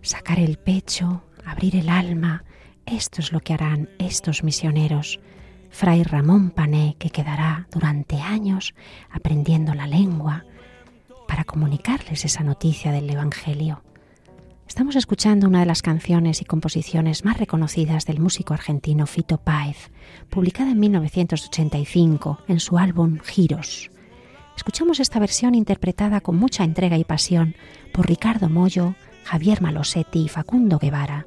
sacar 0.00 0.38
el 0.38 0.56
pecho, 0.56 1.22
abrir 1.44 1.76
el 1.76 1.90
alma. 1.90 2.45
Esto 2.86 3.20
es 3.20 3.32
lo 3.32 3.40
que 3.40 3.52
harán 3.52 3.88
estos 3.98 4.44
misioneros 4.44 5.18
Fray 5.70 6.04
Ramón 6.04 6.50
Pané, 6.50 6.94
que 7.00 7.10
quedará 7.10 7.66
durante 7.72 8.20
años 8.20 8.74
aprendiendo 9.10 9.74
la 9.74 9.88
lengua 9.88 10.44
para 11.26 11.42
comunicarles 11.42 12.24
esa 12.24 12.44
noticia 12.44 12.92
del 12.92 13.10
Evangelio. 13.10 13.82
Estamos 14.68 14.94
escuchando 14.94 15.48
una 15.48 15.60
de 15.60 15.66
las 15.66 15.82
canciones 15.82 16.40
y 16.40 16.44
composiciones 16.44 17.24
más 17.24 17.38
reconocidas 17.38 18.06
del 18.06 18.20
músico 18.20 18.54
argentino 18.54 19.06
Fito 19.06 19.38
Páez, 19.38 19.90
publicada 20.30 20.70
en 20.70 20.78
1985 20.78 22.38
en 22.46 22.60
su 22.60 22.78
álbum 22.78 23.18
Giros. 23.18 23.90
Escuchamos 24.56 25.00
esta 25.00 25.18
versión 25.18 25.56
interpretada 25.56 26.20
con 26.20 26.36
mucha 26.36 26.62
entrega 26.62 26.96
y 26.96 27.04
pasión 27.04 27.56
por 27.92 28.06
Ricardo 28.06 28.48
Mollo, 28.48 28.94
Javier 29.24 29.60
Malosetti 29.60 30.26
y 30.26 30.28
Facundo 30.28 30.78
Guevara 30.78 31.26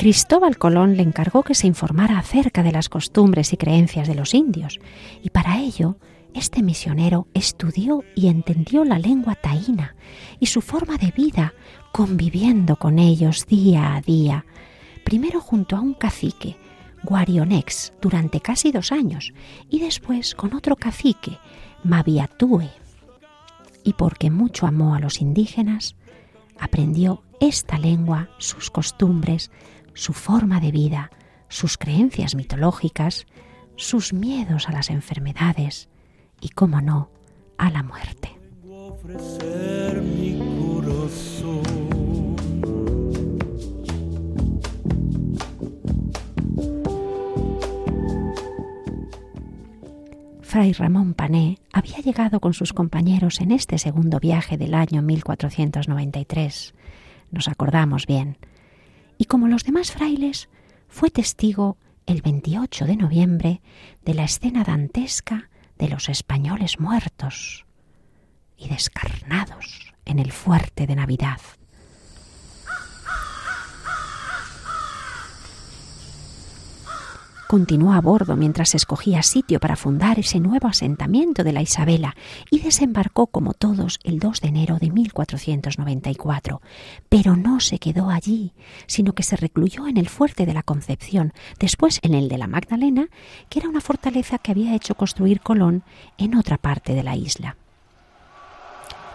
Cristóbal 0.00 0.56
Colón 0.56 0.96
le 0.96 1.02
encargó 1.02 1.42
que 1.42 1.54
se 1.54 1.66
informara 1.66 2.18
acerca 2.18 2.62
de 2.62 2.72
las 2.72 2.88
costumbres 2.88 3.52
y 3.52 3.58
creencias 3.58 4.08
de 4.08 4.14
los 4.14 4.32
indios, 4.32 4.80
y 5.22 5.28
para 5.28 5.58
ello 5.60 5.98
este 6.32 6.62
misionero 6.62 7.26
estudió 7.34 8.02
y 8.14 8.28
entendió 8.28 8.86
la 8.86 8.98
lengua 8.98 9.34
taína 9.34 9.94
y 10.38 10.46
su 10.46 10.62
forma 10.62 10.96
de 10.96 11.10
vida, 11.10 11.52
conviviendo 11.92 12.76
con 12.76 12.98
ellos 12.98 13.44
día 13.46 13.94
a 13.94 14.00
día, 14.00 14.46
primero 15.04 15.38
junto 15.38 15.76
a 15.76 15.82
un 15.82 15.92
cacique, 15.92 16.56
Guarionex, 17.02 17.92
durante 18.00 18.40
casi 18.40 18.72
dos 18.72 18.92
años, 18.92 19.34
y 19.68 19.80
después 19.80 20.34
con 20.34 20.54
otro 20.54 20.76
cacique, 20.76 21.36
Maviatúe. 21.84 22.70
Y 23.84 23.92
porque 23.92 24.30
mucho 24.30 24.66
amó 24.66 24.94
a 24.94 24.98
los 24.98 25.20
indígenas, 25.20 25.94
aprendió 26.58 27.22
esta 27.40 27.78
lengua, 27.78 28.28
sus 28.38 28.70
costumbres, 28.70 29.50
su 29.94 30.12
forma 30.12 30.60
de 30.60 30.72
vida, 30.72 31.10
sus 31.48 31.78
creencias 31.78 32.34
mitológicas, 32.34 33.26
sus 33.76 34.12
miedos 34.12 34.68
a 34.68 34.72
las 34.72 34.90
enfermedades 34.90 35.88
y, 36.40 36.50
cómo 36.50 36.80
no, 36.80 37.10
a 37.58 37.70
la 37.70 37.82
muerte. 37.82 38.36
Fray 50.50 50.72
Ramón 50.72 51.14
Pané 51.14 51.58
había 51.72 51.98
llegado 51.98 52.40
con 52.40 52.54
sus 52.54 52.72
compañeros 52.72 53.40
en 53.40 53.52
este 53.52 53.78
segundo 53.78 54.18
viaje 54.18 54.58
del 54.58 54.74
año 54.74 55.00
1493. 55.00 56.74
Nos 57.30 57.46
acordamos 57.46 58.06
bien, 58.06 58.36
y 59.20 59.26
como 59.26 59.48
los 59.48 59.64
demás 59.64 59.92
frailes, 59.92 60.48
fue 60.88 61.10
testigo 61.10 61.76
el 62.06 62.22
28 62.22 62.86
de 62.86 62.96
noviembre 62.96 63.60
de 64.02 64.14
la 64.14 64.24
escena 64.24 64.64
dantesca 64.64 65.50
de 65.76 65.88
los 65.88 66.08
españoles 66.08 66.80
muertos 66.80 67.66
y 68.56 68.70
descarnados 68.70 69.92
en 70.06 70.20
el 70.20 70.32
fuerte 70.32 70.86
de 70.86 70.96
Navidad. 70.96 71.38
Continuó 77.50 77.94
a 77.94 78.00
bordo 78.00 78.36
mientras 78.36 78.76
escogía 78.76 79.24
sitio 79.24 79.58
para 79.58 79.74
fundar 79.74 80.20
ese 80.20 80.38
nuevo 80.38 80.68
asentamiento 80.68 81.42
de 81.42 81.52
la 81.52 81.62
Isabela 81.62 82.14
y 82.48 82.60
desembarcó 82.60 83.26
como 83.26 83.54
todos 83.54 83.98
el 84.04 84.20
2 84.20 84.40
de 84.40 84.46
enero 84.46 84.78
de 84.80 84.92
1494. 84.92 86.62
Pero 87.08 87.34
no 87.34 87.58
se 87.58 87.80
quedó 87.80 88.08
allí, 88.08 88.52
sino 88.86 89.14
que 89.14 89.24
se 89.24 89.34
recluyó 89.34 89.88
en 89.88 89.96
el 89.96 90.08
fuerte 90.08 90.46
de 90.46 90.54
la 90.54 90.62
Concepción, 90.62 91.32
después 91.58 91.98
en 92.02 92.14
el 92.14 92.28
de 92.28 92.38
la 92.38 92.46
Magdalena, 92.46 93.08
que 93.48 93.58
era 93.58 93.68
una 93.68 93.80
fortaleza 93.80 94.38
que 94.38 94.52
había 94.52 94.76
hecho 94.76 94.94
construir 94.94 95.40
Colón 95.40 95.82
en 96.18 96.36
otra 96.36 96.56
parte 96.56 96.94
de 96.94 97.02
la 97.02 97.16
isla. 97.16 97.56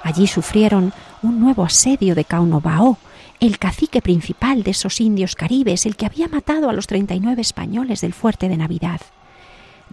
Allí 0.03 0.27
sufrieron 0.27 0.91
un 1.23 1.39
nuevo 1.39 1.63
asedio 1.63 2.15
de 2.15 2.25
Caunobao, 2.25 2.97
el 3.45 3.59
cacique 3.59 4.01
principal 4.01 4.63
de 4.63 4.71
esos 4.71 4.99
indios 4.99 5.35
caribes, 5.35 5.85
el 5.85 5.95
que 5.95 6.07
había 6.07 6.27
matado 6.27 6.67
a 6.67 6.73
los 6.73 6.87
39 6.87 7.41
españoles 7.41 8.01
del 8.01 8.13
fuerte 8.13 8.49
de 8.49 8.57
Navidad. 8.57 9.01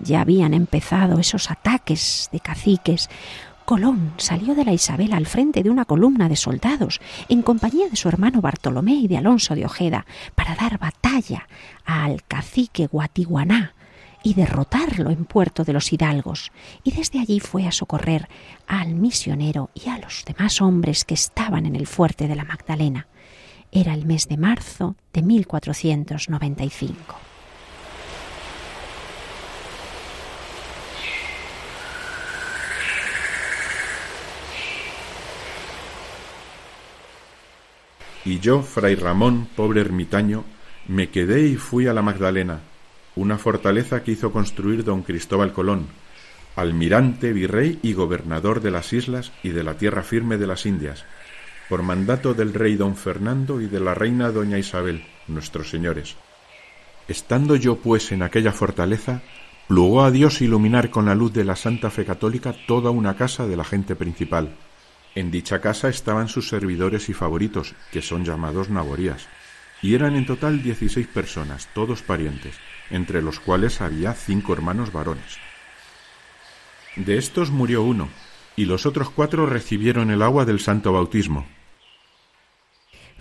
Ya 0.03 0.23
habían 0.23 0.55
empezado 0.55 1.19
esos 1.19 1.51
ataques 1.51 2.31
de 2.33 2.41
caciques. 2.41 3.11
Colón 3.67 4.15
salió 4.17 4.55
de 4.55 4.65
la 4.65 4.73
Isabel 4.73 5.13
al 5.13 5.27
frente 5.27 5.63
de 5.63 5.69
una 5.69 5.85
columna 5.85 6.31
de 6.31 6.37
soldados, 6.37 7.01
en 7.29 7.43
compañía 7.43 7.89
de 7.91 7.97
su 7.97 8.09
hermano 8.09 8.41
Bartolomé 8.41 8.95
y 8.95 9.07
de 9.07 9.19
Alonso 9.19 9.55
de 9.55 9.67
Ojeda, 9.67 10.07
para 10.35 10.55
dar 10.55 10.79
batalla 10.79 11.47
al 11.85 12.23
cacique 12.25 12.87
Guatiguaná 12.87 13.75
y 14.23 14.33
derrotarlo 14.33 15.11
en 15.11 15.27
Puerto 15.27 15.65
de 15.65 15.75
los 15.75 15.93
Hidalgos, 15.93 16.53
y 16.85 16.93
desde 16.93 17.21
allí 17.21 17.39
fue 17.39 17.67
a 17.67 17.73
socorrer 17.73 18.29
al 18.67 18.95
misionero 18.95 19.69
y 19.75 19.91
a 19.91 19.99
los 19.99 20.25
demás 20.25 20.63
hombres 20.63 21.05
que 21.05 21.15
estaban 21.15 21.67
en 21.67 21.77
el 21.77 21.87
fuerte 21.87 22.29
de 22.29 22.37
la 22.37 22.45
Magdalena. 22.45 23.09
Era 23.75 23.95
el 23.95 24.05
mes 24.05 24.29
de 24.29 24.37
marzo 24.37 24.97
de 25.15 25.23
1495. 25.23 27.17
Y 38.27 38.41
yo, 38.41 38.63
fray 38.63 38.95
Ramón, 38.95 39.49
pobre 39.57 39.81
ermitaño, 39.81 40.45
me 40.87 41.09
quedé 41.09 41.47
y 41.47 41.57
fui 41.57 41.87
a 41.87 41.95
la 41.95 42.03
Magdalena, 42.03 42.61
una 43.17 43.39
fortaleza 43.39 44.03
que 44.03 44.13
hizo 44.13 44.33
construir 44.33 44.85
don 44.85 45.03
Cristóbal 45.03 45.55
Colón, 45.55 45.87
almirante, 46.57 47.33
virrey 47.33 47.79
y 47.83 47.95
gobernador 47.95 48.61
de 48.61 48.71
las 48.71 48.93
islas 48.93 49.33
y 49.43 49.49
de 49.49 49.65
la 49.65 49.75
tierra 49.79 50.03
firme 50.03 50.37
de 50.37 50.47
las 50.47 50.67
Indias, 50.67 51.05
por 51.73 51.83
mandato 51.83 52.35
del 52.35 52.53
rey 52.53 52.77
don 52.77 52.97
Fernando 52.97 53.63
y 53.63 53.67
de 53.67 53.81
la 53.81 53.95
reina 53.95 54.31
doña 54.31 54.59
Isabel, 54.59 55.07
nuestros 55.27 55.71
señores. 55.71 56.17
Estando 57.09 57.57
yo 57.57 57.77
pues 57.77 58.13
en 58.13 58.23
aquella 58.23 58.53
fortaleza, 58.53 59.23
plugó 59.69 60.05
a 60.05 60.11
Dios 60.11 60.43
iluminar 60.43 60.91
con 60.91 61.07
la 61.07 61.15
luz 61.15 61.33
de 61.33 61.45
la 61.45 61.57
Santa 61.57 61.89
Fe 61.89 62.05
Católica 62.05 62.55
toda 62.67 62.91
una 62.91 63.17
casa 63.17 63.47
de 63.47 63.57
la 63.57 63.65
gente 63.65 63.97
principal. 63.97 64.55
En 65.15 65.31
dicha 65.31 65.63
casa 65.63 65.89
estaban 65.89 66.29
sus 66.29 66.47
servidores 66.47 67.09
y 67.09 67.15
favoritos, 67.15 67.75
que 67.91 68.03
son 68.03 68.27
llamados 68.27 68.69
naborías. 68.69 69.27
y 69.81 69.95
eran 69.95 70.15
en 70.15 70.27
total 70.27 70.63
16 70.63 71.07
personas, 71.07 71.71
todos 71.75 72.03
parientes, 72.03 72.55
entre 72.91 73.23
los 73.23 73.41
cuales 73.41 73.81
había 73.81 74.13
cinco 74.13 74.53
hermanos 74.53 74.93
varones. 74.93 75.39
De 76.97 77.17
estos 77.17 77.51
murió 77.51 77.83
uno, 77.83 78.11
y 78.57 78.67
los 78.67 78.85
otros 78.85 79.09
cuatro 79.09 79.47
recibieron 79.47 80.11
el 80.11 80.21
agua 80.21 80.45
del 80.45 80.61
santo 80.61 80.93
bautismo. 80.93 81.47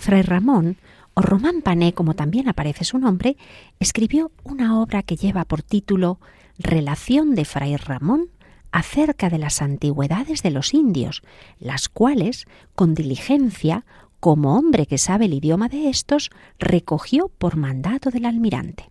Fray 0.01 0.23
Ramón, 0.23 0.77
o 1.13 1.21
Román 1.21 1.61
Pané, 1.61 1.93
como 1.93 2.15
también 2.15 2.49
aparece 2.49 2.83
su 2.83 2.97
nombre, 2.97 3.37
escribió 3.79 4.31
una 4.43 4.81
obra 4.81 5.03
que 5.03 5.15
lleva 5.15 5.45
por 5.45 5.61
título 5.61 6.19
Relación 6.57 7.35
de 7.35 7.45
Fray 7.45 7.77
Ramón 7.77 8.29
acerca 8.71 9.29
de 9.29 9.37
las 9.37 9.61
antigüedades 9.61 10.41
de 10.41 10.49
los 10.49 10.73
indios, 10.73 11.21
las 11.59 11.87
cuales, 11.87 12.47
con 12.73 12.95
diligencia, 12.95 13.85
como 14.19 14.57
hombre 14.57 14.87
que 14.87 14.97
sabe 14.97 15.25
el 15.25 15.35
idioma 15.35 15.69
de 15.69 15.89
estos, 15.89 16.31
recogió 16.57 17.27
por 17.27 17.55
mandato 17.55 18.09
del 18.09 18.25
almirante. 18.25 18.89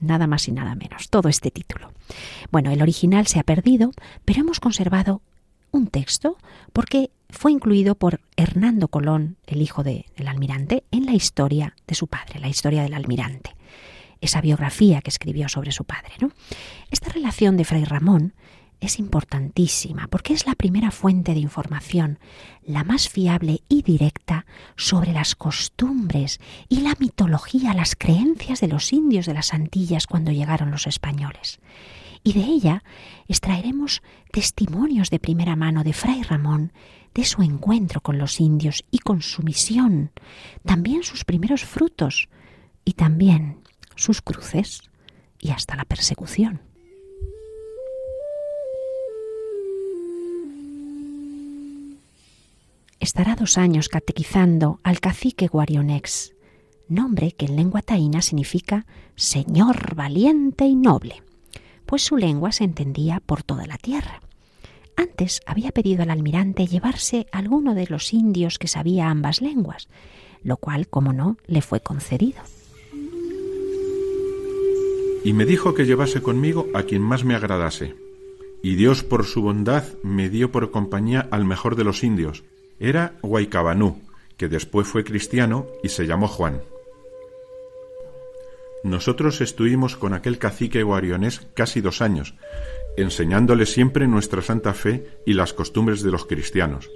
Nada 0.00 0.26
más 0.26 0.48
y 0.48 0.52
nada 0.52 0.74
menos, 0.74 1.08
todo 1.08 1.30
este 1.30 1.50
título. 1.50 1.92
Bueno, 2.50 2.70
el 2.70 2.82
original 2.82 3.26
se 3.26 3.40
ha 3.40 3.44
perdido, 3.44 3.92
pero 4.26 4.40
hemos 4.40 4.60
conservado 4.60 5.22
un 5.72 5.88
texto 5.88 6.38
porque 6.72 7.10
fue 7.28 7.50
incluido 7.50 7.94
por 7.96 8.20
Hernando 8.36 8.88
Colón, 8.88 9.36
el 9.46 9.62
hijo 9.62 9.82
del 9.82 10.04
almirante, 10.26 10.84
en 10.90 11.06
la 11.06 11.14
historia 11.14 11.74
de 11.86 11.94
su 11.94 12.06
padre, 12.06 12.38
la 12.38 12.48
historia 12.48 12.82
del 12.82 12.94
almirante. 12.94 13.56
Esa 14.20 14.40
biografía 14.40 15.00
que 15.00 15.10
escribió 15.10 15.48
sobre 15.48 15.72
su 15.72 15.84
padre. 15.84 16.12
¿no? 16.20 16.30
Esta 16.90 17.10
relación 17.10 17.56
de 17.56 17.64
Fray 17.64 17.84
Ramón 17.84 18.34
es 18.80 18.98
importantísima 18.98 20.08
porque 20.08 20.34
es 20.34 20.46
la 20.46 20.54
primera 20.54 20.90
fuente 20.90 21.34
de 21.34 21.40
información, 21.40 22.18
la 22.64 22.84
más 22.84 23.08
fiable 23.08 23.62
y 23.68 23.82
directa 23.82 24.44
sobre 24.76 25.12
las 25.12 25.34
costumbres 25.34 26.40
y 26.68 26.80
la 26.80 26.94
mitología, 26.98 27.74
las 27.74 27.94
creencias 27.96 28.60
de 28.60 28.68
los 28.68 28.92
indios 28.92 29.26
de 29.26 29.34
las 29.34 29.54
Antillas 29.54 30.06
cuando 30.06 30.32
llegaron 30.32 30.70
los 30.70 30.86
españoles. 30.86 31.60
Y 32.24 32.34
de 32.34 32.40
ella 32.40 32.84
extraeremos 33.28 34.02
testimonios 34.30 35.10
de 35.10 35.18
primera 35.18 35.56
mano 35.56 35.82
de 35.84 35.92
Fray 35.92 36.22
Ramón, 36.22 36.72
de 37.14 37.24
su 37.24 37.42
encuentro 37.42 38.00
con 38.00 38.18
los 38.18 38.40
indios 38.40 38.84
y 38.90 38.98
con 38.98 39.22
su 39.22 39.42
misión, 39.42 40.12
también 40.64 41.02
sus 41.02 41.24
primeros 41.24 41.64
frutos 41.64 42.28
y 42.84 42.92
también 42.92 43.58
sus 43.96 44.22
cruces 44.22 44.82
y 45.38 45.50
hasta 45.50 45.76
la 45.76 45.84
persecución. 45.84 46.60
estará 53.02 53.34
dos 53.34 53.58
años 53.58 53.88
catequizando 53.88 54.78
al 54.84 55.00
cacique 55.00 55.48
Guarionex, 55.48 56.34
nombre 56.88 57.32
que 57.32 57.46
en 57.46 57.56
lengua 57.56 57.82
taína 57.82 58.22
significa 58.22 58.86
Señor 59.16 59.96
valiente 59.96 60.66
y 60.66 60.76
noble, 60.76 61.22
pues 61.92 62.04
su 62.04 62.16
lengua 62.16 62.52
se 62.52 62.64
entendía 62.64 63.20
por 63.20 63.42
toda 63.42 63.66
la 63.66 63.76
tierra. 63.76 64.22
Antes 64.96 65.42
había 65.44 65.72
pedido 65.72 66.02
al 66.02 66.08
almirante 66.08 66.66
llevarse 66.66 67.26
alguno 67.32 67.74
de 67.74 67.86
los 67.86 68.14
indios 68.14 68.58
que 68.58 68.66
sabía 68.66 69.10
ambas 69.10 69.42
lenguas, 69.42 69.88
lo 70.42 70.56
cual, 70.56 70.88
como 70.88 71.12
no, 71.12 71.36
le 71.46 71.60
fue 71.60 71.80
concedido. 71.80 72.40
Y 75.22 75.34
me 75.34 75.44
dijo 75.44 75.74
que 75.74 75.84
llevase 75.84 76.22
conmigo 76.22 76.66
a 76.72 76.84
quien 76.84 77.02
más 77.02 77.24
me 77.24 77.34
agradase. 77.34 77.94
Y 78.62 78.76
Dios 78.76 79.02
por 79.02 79.26
su 79.26 79.42
bondad 79.42 79.84
me 80.02 80.30
dio 80.30 80.50
por 80.50 80.70
compañía 80.70 81.28
al 81.30 81.44
mejor 81.44 81.76
de 81.76 81.84
los 81.84 82.02
indios, 82.04 82.42
era 82.80 83.18
Guaycabanú, 83.20 84.00
que 84.38 84.48
después 84.48 84.88
fue 84.88 85.04
cristiano 85.04 85.66
y 85.84 85.90
se 85.90 86.06
llamó 86.06 86.26
Juan. 86.26 86.62
Nosotros 88.84 89.40
estuvimos 89.40 89.96
con 89.96 90.12
aquel 90.12 90.38
cacique 90.38 90.82
guarionés 90.82 91.46
casi 91.54 91.80
dos 91.80 92.02
años, 92.02 92.34
enseñándole 92.96 93.66
siempre 93.66 94.08
nuestra 94.08 94.42
santa 94.42 94.74
fe 94.74 95.06
y 95.24 95.34
las 95.34 95.52
costumbres 95.52 96.02
de 96.02 96.10
los 96.10 96.26
cristianos. 96.26 96.90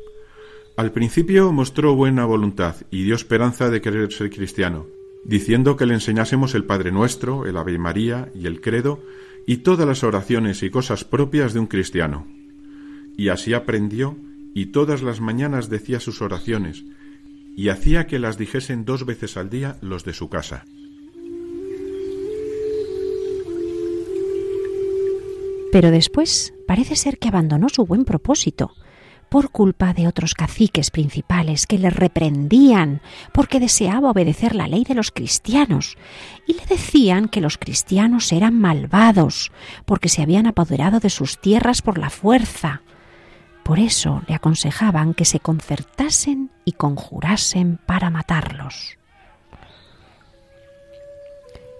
Al 0.76 0.92
principio 0.92 1.52
mostró 1.52 1.94
buena 1.94 2.24
voluntad 2.24 2.76
y 2.90 3.04
dio 3.04 3.14
esperanza 3.14 3.70
de 3.70 3.80
querer 3.80 4.12
ser 4.12 4.30
cristiano, 4.30 4.86
diciendo 5.24 5.76
que 5.76 5.86
le 5.86 5.94
enseñásemos 5.94 6.54
el 6.54 6.64
Padre 6.64 6.92
Nuestro, 6.92 7.46
el 7.46 7.56
Ave 7.56 7.78
María 7.78 8.30
y 8.34 8.46
el 8.46 8.60
Credo 8.60 9.02
y 9.46 9.58
todas 9.58 9.86
las 9.86 10.02
oraciones 10.04 10.62
y 10.62 10.70
cosas 10.70 11.04
propias 11.04 11.54
de 11.54 11.60
un 11.60 11.66
cristiano. 11.66 12.26
Y 13.16 13.28
así 13.28 13.54
aprendió 13.54 14.16
y 14.54 14.66
todas 14.66 15.02
las 15.02 15.20
mañanas 15.20 15.70
decía 15.70 16.00
sus 16.00 16.20
oraciones, 16.20 16.84
y 17.56 17.68
hacía 17.70 18.06
que 18.06 18.18
las 18.18 18.36
dijesen 18.36 18.84
dos 18.84 19.06
veces 19.06 19.36
al 19.36 19.48
día 19.48 19.78
los 19.80 20.04
de 20.04 20.12
su 20.12 20.28
casa. 20.28 20.66
Pero 25.76 25.90
después 25.90 26.54
parece 26.66 26.96
ser 26.96 27.18
que 27.18 27.28
abandonó 27.28 27.68
su 27.68 27.84
buen 27.84 28.06
propósito, 28.06 28.72
por 29.28 29.50
culpa 29.50 29.92
de 29.92 30.08
otros 30.08 30.32
caciques 30.32 30.90
principales 30.90 31.66
que 31.66 31.76
le 31.76 31.90
reprendían 31.90 33.02
porque 33.34 33.60
deseaba 33.60 34.10
obedecer 34.10 34.54
la 34.54 34.68
ley 34.68 34.84
de 34.84 34.94
los 34.94 35.10
cristianos. 35.10 35.98
Y 36.46 36.54
le 36.54 36.64
decían 36.64 37.28
que 37.28 37.42
los 37.42 37.58
cristianos 37.58 38.32
eran 38.32 38.58
malvados 38.58 39.52
porque 39.84 40.08
se 40.08 40.22
habían 40.22 40.46
apoderado 40.46 40.98
de 40.98 41.10
sus 41.10 41.38
tierras 41.42 41.82
por 41.82 41.98
la 41.98 42.08
fuerza. 42.08 42.80
Por 43.62 43.78
eso 43.78 44.22
le 44.28 44.34
aconsejaban 44.34 45.12
que 45.12 45.26
se 45.26 45.40
concertasen 45.40 46.52
y 46.64 46.72
conjurasen 46.72 47.78
para 47.84 48.08
matarlos. 48.08 48.96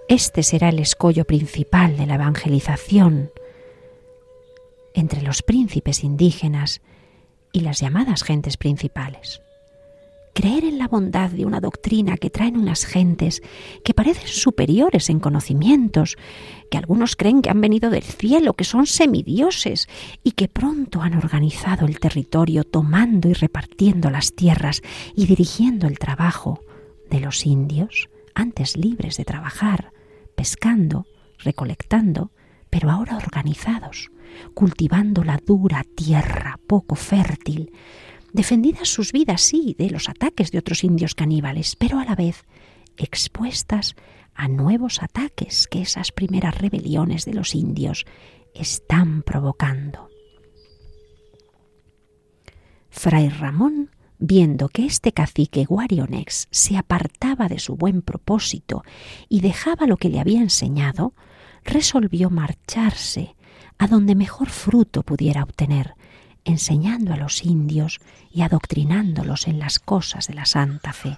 Este 0.07 0.43
será 0.43 0.69
el 0.69 0.81
escollo 0.81 1.25
principal 1.25 1.97
de 1.97 2.05
la 2.05 2.17
evangelización 2.17 3.31
entre 4.97 5.23
los 5.23 5.43
príncipes 5.43 6.03
indígenas 6.03 6.81
y 7.53 7.61
las 7.61 7.81
llamadas 7.81 8.23
gentes 8.23 8.57
principales. 8.57 9.43
Creer 10.35 10.65
en 10.65 10.79
la 10.79 10.89
bondad 10.89 11.31
de 11.31 11.47
una 11.47 11.61
doctrina 11.61 12.19
que 12.19 12.29
traen 12.29 12.59
unas 12.59 12.85
gentes 12.85 13.43
que 13.85 13.95
parecen 13.95 14.29
superiores 14.29 15.09
en 15.09 15.19
conocimientos, 15.19 16.19
que 16.71 16.77
algunos 16.77 17.17
creen 17.17 17.41
que 17.41 17.49
han 17.49 17.61
venido 17.61 17.89
del 17.89 18.03
cielo, 18.03 18.53
que 18.53 18.65
son 18.65 18.87
semidioses 18.87 19.89
y 20.23 20.33
que 20.33 20.49
pronto 20.49 21.01
han 21.01 21.17
organizado 21.17 21.87
el 21.87 21.99
territorio 22.01 22.65
tomando 22.65 23.31
y 23.31 23.33
repartiendo 23.33 24.11
las 24.11 24.35
tierras 24.35 24.83
y 25.15 25.25
dirigiendo 25.25 25.87
el 25.87 25.99
trabajo 25.99 26.61
de 27.11 27.21
los 27.21 27.47
indios, 27.47 28.11
antes 28.35 28.77
libres 28.77 29.17
de 29.17 29.25
trabajar, 29.25 29.93
pescando, 30.35 31.07
recolectando, 31.39 32.31
pero 32.69 32.91
ahora 32.91 33.17
organizados, 33.17 34.11
cultivando 34.55 35.25
la 35.25 35.39
dura 35.45 35.85
tierra 35.95 36.59
poco 36.67 36.95
fértil, 36.95 37.73
defendidas 38.33 38.89
sus 38.89 39.13
vidas, 39.13 39.41
sí, 39.41 39.75
de 39.79 39.91
los 39.91 40.09
ataques 40.09 40.51
de 40.51 40.59
otros 40.59 40.85
indios 40.85 41.15
caníbales, 41.15 41.77
pero 41.77 41.99
a 41.99 42.05
la 42.05 42.15
vez 42.15 42.45
expuestas 42.97 43.95
a 44.35 44.49
nuevos 44.49 45.03
ataques 45.03 45.67
que 45.67 45.83
esas 45.83 46.13
primeras 46.13 46.59
rebeliones 46.59 47.25
de 47.25 47.35
los 47.35 47.55
indios 47.55 48.05
están 48.55 49.23
provocando. 49.23 50.09
Fray 52.91 53.29
Ramón, 53.29 53.91
viendo 54.19 54.69
que 54.69 54.87
este 54.87 55.13
cacique 55.13 55.65
Guarionex 55.65 56.49
se 56.51 56.77
apartaba 56.77 57.49
de 57.49 57.59
su 57.59 57.77
buen 57.77 58.03
propósito 58.03 58.83
y 59.29 59.41
dejaba 59.41 59.87
lo 59.87 59.99
que 59.99 60.09
le 60.09 60.21
había 60.21 60.41
enseñado, 60.41 61.15
resolvió 61.65 62.31
marcharse 62.31 63.36
a 63.79 63.87
donde 63.87 64.15
mejor 64.15 64.51
fruto 64.51 65.03
pudiera 65.03 65.43
obtener, 65.43 65.95
enseñando 66.45 67.13
a 67.13 67.17
los 67.17 67.45
indios 67.45 67.99
y 68.31 68.43
adoctrinándolos 68.43 69.49
en 69.49 69.59
las 69.59 69.79
cosas 69.79 70.29
de 70.29 70.35
la 70.35 70.47
Santa 70.47 70.93
Fe. 70.93 71.17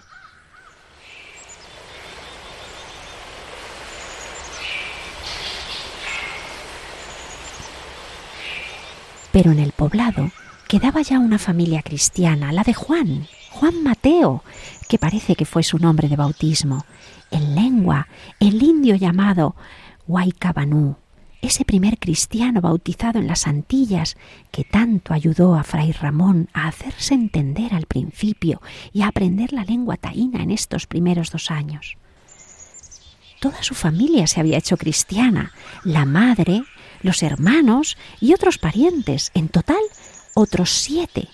Pero 9.33 9.53
en 9.53 9.59
el 9.59 9.73
poblado 9.73 10.31
quedaba 10.67 11.03
ya 11.03 11.19
una 11.19 11.39
familia 11.39 11.83
cristiana, 11.83 12.53
la 12.53 12.65
de 12.65 12.75
Juan, 12.75 13.27
Juan 13.51 13.83
Mateo, 13.83 14.43
que 14.89 14.99
parece 14.99 15.37
que 15.37 15.45
fue 15.45 15.63
su 15.63 15.79
nombre 15.79 16.09
de 16.09 16.17
bautismo, 16.17 16.85
en 17.31 17.55
lengua, 17.55 18.09
el 18.41 18.63
indio 18.63 18.97
llamado 18.97 19.55
Huaycabanú, 20.07 20.97
ese 21.41 21.65
primer 21.65 21.99
cristiano 21.99 22.61
bautizado 22.61 23.19
en 23.19 23.27
las 23.27 23.47
Antillas 23.47 24.17
que 24.51 24.65
tanto 24.65 25.15
ayudó 25.15 25.55
a 25.55 25.63
Fray 25.63 25.93
Ramón 25.93 26.49
a 26.53 26.67
hacerse 26.67 27.15
entender 27.15 27.75
al 27.75 27.87
principio 27.87 28.61
y 28.93 29.03
a 29.03 29.09
aprender 29.09 29.53
la 29.53 29.65
lengua 29.65 29.97
taína 29.97 30.43
en 30.43 30.51
estos 30.51 30.87
primeros 30.87 31.31
dos 31.31 31.51
años. 31.51 31.97
Toda 33.41 33.63
su 33.63 33.75
familia 33.75 34.27
se 34.27 34.41
había 34.41 34.59
hecho 34.59 34.77
cristiana, 34.77 35.53
la 35.85 36.05
madre, 36.05 36.65
los 37.03 37.23
hermanos 37.23 37.97
y 38.21 38.35
otros 38.35 38.59
parientes, 38.59 39.31
en 39.35 39.49
total 39.49 39.79
otros 40.35 40.71
siete, 40.71 41.29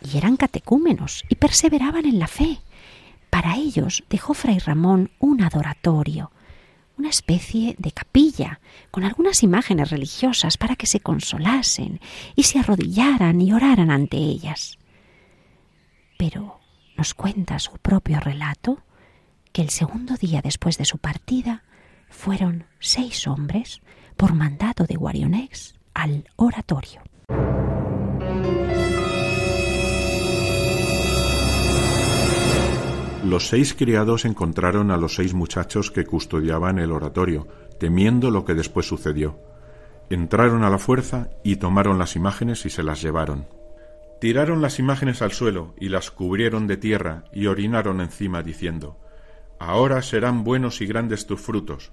y 0.00 0.16
eran 0.16 0.36
catecúmenos 0.36 1.24
y 1.28 1.36
perseveraban 1.36 2.06
en 2.06 2.18
la 2.18 2.26
fe, 2.26 2.60
Para 3.30 3.56
ellos 3.56 4.04
dejó 4.10 4.34
Fray 4.34 4.58
Ramón 4.58 5.10
un 5.18 5.42
adoratorio, 5.42 6.30
una 7.02 7.10
especie 7.10 7.74
de 7.78 7.90
capilla 7.90 8.60
con 8.92 9.02
algunas 9.02 9.42
imágenes 9.42 9.90
religiosas 9.90 10.56
para 10.56 10.76
que 10.76 10.86
se 10.86 11.00
consolasen 11.00 12.00
y 12.36 12.44
se 12.44 12.60
arrodillaran 12.60 13.40
y 13.40 13.52
oraran 13.52 13.90
ante 13.90 14.18
ellas. 14.18 14.78
Pero 16.16 16.60
nos 16.96 17.14
cuenta 17.14 17.58
su 17.58 17.72
propio 17.78 18.20
relato 18.20 18.84
que 19.52 19.62
el 19.62 19.70
segundo 19.70 20.14
día 20.14 20.42
después 20.42 20.78
de 20.78 20.84
su 20.84 20.98
partida 20.98 21.64
fueron 22.08 22.66
seis 22.78 23.26
hombres 23.26 23.80
por 24.16 24.34
mandato 24.34 24.84
de 24.84 24.94
Guarionex 24.94 25.74
al 25.94 26.28
oratorio. 26.36 27.02
Los 33.24 33.46
seis 33.46 33.72
criados 33.74 34.24
encontraron 34.24 34.90
a 34.90 34.96
los 34.96 35.14
seis 35.14 35.32
muchachos 35.32 35.92
que 35.92 36.04
custodiaban 36.04 36.80
el 36.80 36.90
oratorio, 36.90 37.46
temiendo 37.78 38.32
lo 38.32 38.44
que 38.44 38.54
después 38.54 38.86
sucedió. 38.86 39.38
Entraron 40.10 40.64
a 40.64 40.70
la 40.70 40.78
fuerza 40.78 41.30
y 41.44 41.56
tomaron 41.56 41.98
las 41.98 42.16
imágenes 42.16 42.66
y 42.66 42.70
se 42.70 42.82
las 42.82 43.00
llevaron. 43.00 43.46
Tiraron 44.20 44.60
las 44.60 44.80
imágenes 44.80 45.22
al 45.22 45.30
suelo 45.30 45.74
y 45.78 45.88
las 45.88 46.10
cubrieron 46.10 46.66
de 46.66 46.76
tierra 46.76 47.22
y 47.32 47.46
orinaron 47.46 48.00
encima 48.00 48.42
diciendo, 48.42 48.98
Ahora 49.60 50.02
serán 50.02 50.42
buenos 50.42 50.80
y 50.80 50.86
grandes 50.86 51.24
tus 51.24 51.40
frutos. 51.40 51.92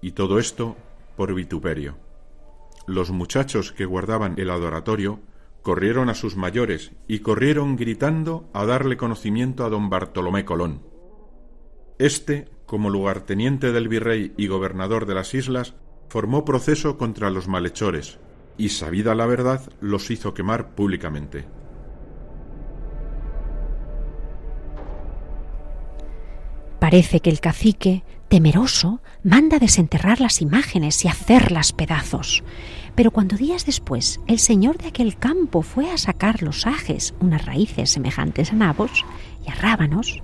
Y 0.00 0.12
todo 0.12 0.38
esto 0.38 0.76
por 1.16 1.34
vituperio. 1.34 1.96
Los 2.86 3.10
muchachos 3.10 3.72
que 3.72 3.86
guardaban 3.86 4.34
el 4.38 4.50
adoratorio 4.50 5.18
corrieron 5.62 6.08
a 6.08 6.14
sus 6.14 6.36
mayores 6.36 6.92
y 7.08 7.20
corrieron 7.20 7.76
gritando 7.76 8.50
a 8.52 8.66
darle 8.66 8.96
conocimiento 8.96 9.64
a 9.64 9.70
don 9.70 9.88
Bartolomé 9.88 10.44
Colón. 10.44 10.82
Este, 11.98 12.48
como 12.66 12.90
lugarteniente 12.90 13.72
del 13.72 13.88
virrey 13.88 14.34
y 14.36 14.48
gobernador 14.48 15.06
de 15.06 15.14
las 15.14 15.34
islas, 15.34 15.74
formó 16.08 16.44
proceso 16.44 16.98
contra 16.98 17.30
los 17.30 17.48
malhechores 17.48 18.18
y, 18.58 18.70
sabida 18.70 19.14
la 19.14 19.26
verdad, 19.26 19.62
los 19.80 20.10
hizo 20.10 20.34
quemar 20.34 20.74
públicamente. 20.74 21.46
Parece 26.80 27.20
que 27.20 27.30
el 27.30 27.40
cacique, 27.40 28.02
temeroso, 28.28 29.00
manda 29.22 29.60
desenterrar 29.60 30.20
las 30.20 30.42
imágenes 30.42 31.04
y 31.04 31.08
hacerlas 31.08 31.72
pedazos. 31.72 32.42
Pero 32.94 33.10
cuando 33.10 33.36
días 33.36 33.64
después 33.64 34.20
el 34.26 34.38
señor 34.38 34.78
de 34.78 34.88
aquel 34.88 35.16
campo 35.16 35.62
fue 35.62 35.90
a 35.90 35.96
sacar 35.96 36.42
los 36.42 36.66
ajes, 36.66 37.14
unas 37.20 37.46
raíces 37.46 37.90
semejantes 37.90 38.52
a 38.52 38.56
nabos 38.56 39.04
y 39.46 39.50
a 39.50 39.54
rábanos, 39.54 40.22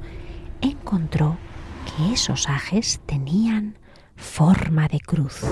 encontró 0.61 1.39
que 1.87 2.13
esos 2.13 2.49
ajes 2.49 3.01
tenían 3.07 3.79
forma 4.17 4.89
de 4.89 5.01
cruz. 5.01 5.43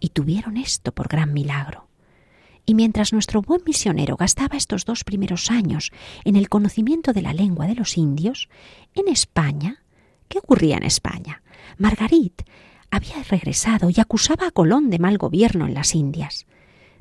Y 0.00 0.08
tuvieron 0.10 0.58
esto 0.58 0.92
por 0.92 1.08
gran 1.08 1.32
milagro 1.32 1.88
y 2.66 2.74
mientras 2.74 3.12
nuestro 3.12 3.42
buen 3.42 3.62
misionero 3.66 4.16
gastaba 4.16 4.56
estos 4.56 4.84
dos 4.84 5.04
primeros 5.04 5.50
años 5.50 5.92
en 6.24 6.36
el 6.36 6.48
conocimiento 6.48 7.12
de 7.12 7.22
la 7.22 7.34
lengua 7.34 7.66
de 7.66 7.74
los 7.74 7.98
indios, 7.98 8.48
en 8.94 9.08
España, 9.08 9.83
¿qué 10.28 10.38
ocurría 10.38 10.76
en 10.76 10.84
España? 10.84 11.42
Margarit 11.78 12.42
había 12.90 13.22
regresado 13.28 13.90
y 13.90 14.00
acusaba 14.00 14.46
a 14.46 14.50
Colón 14.50 14.90
de 14.90 14.98
mal 14.98 15.18
gobierno 15.18 15.66
en 15.66 15.74
las 15.74 15.94
Indias. 15.94 16.46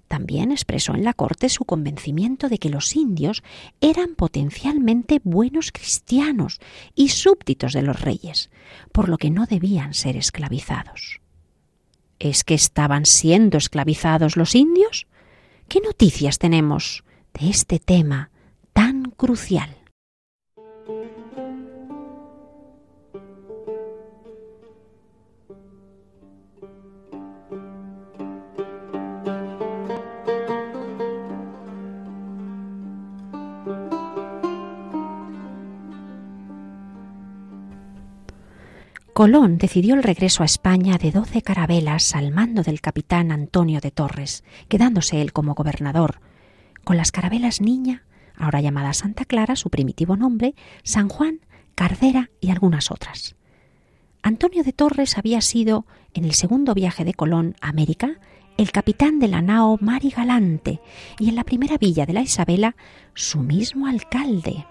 También 0.08 0.52
expresó 0.52 0.94
en 0.94 1.04
la 1.04 1.14
corte 1.14 1.50
su 1.50 1.66
convencimiento 1.66 2.50
de 2.50 2.60
que 2.60 2.70
los 2.70 2.96
indios 2.96 3.42
eran 3.82 4.16
potencialmente 4.16 5.20
buenos 5.24 5.72
cristianos 5.72 6.60
y 6.94 7.10
súbditos 7.10 7.74
de 7.74 7.82
los 7.82 8.00
reyes, 8.02 8.52
por 8.92 9.10
lo 9.10 9.18
que 9.18 9.32
no 9.32 9.46
debían 9.46 9.94
ser 9.94 10.18
esclavizados. 10.18 11.20
¿Es 12.20 12.44
que 12.44 12.54
estaban 12.54 13.06
siendo 13.06 13.58
esclavizados 13.58 14.38
los 14.38 14.56
indios? 14.56 15.08
¿Qué 15.68 15.80
noticias 15.82 16.38
tenemos 16.38 17.04
de 17.34 17.50
este 17.50 17.80
tema 17.80 18.30
tan 18.72 19.06
crucial? 19.06 19.83
Colón 39.14 39.60
decidió 39.60 39.94
el 39.94 40.02
regreso 40.02 40.42
a 40.42 40.48
España 40.48 40.98
de 40.98 41.12
doce 41.12 41.44
carabelas 41.44 42.16
al 42.16 42.32
mando 42.32 42.64
del 42.64 42.82
capitán 42.82 43.32
Antonio 43.32 43.80
de 43.80 43.92
Torres, 43.92 44.44
quedándose 44.70 45.22
él 45.22 45.34
como 45.34 45.54
gobernador, 45.54 46.20
con 46.84 46.98
las 46.98 47.12
carabelas 47.12 47.62
Niña, 47.62 48.06
ahora 48.36 48.60
llamada 48.60 48.92
Santa 48.94 49.24
Clara, 49.26 49.56
su 49.56 49.70
primitivo 49.70 50.18
nombre, 50.18 50.56
San 50.82 51.10
Juan, 51.10 51.42
Cardera 51.76 52.32
y 52.42 52.50
algunas 52.50 52.90
otras. 52.90 53.36
Antonio 54.24 54.64
de 54.64 54.74
Torres 54.74 55.16
había 55.16 55.42
sido, 55.42 55.86
en 56.16 56.26
el 56.26 56.34
segundo 56.34 56.74
viaje 56.74 57.06
de 57.06 57.14
Colón 57.14 57.56
a 57.62 57.70
América, 57.70 58.20
el 58.58 58.72
capitán 58.72 59.20
de 59.20 59.28
la 59.28 59.44
nao 59.44 59.78
Mari 59.80 60.10
Galante 60.10 60.82
y 61.20 61.30
en 61.30 61.36
la 61.36 61.44
primera 61.44 61.78
villa 61.78 62.08
de 62.08 62.14
la 62.14 62.22
Isabela, 62.22 62.76
su 63.14 63.42
mismo 63.42 63.86
alcalde. 63.86 64.66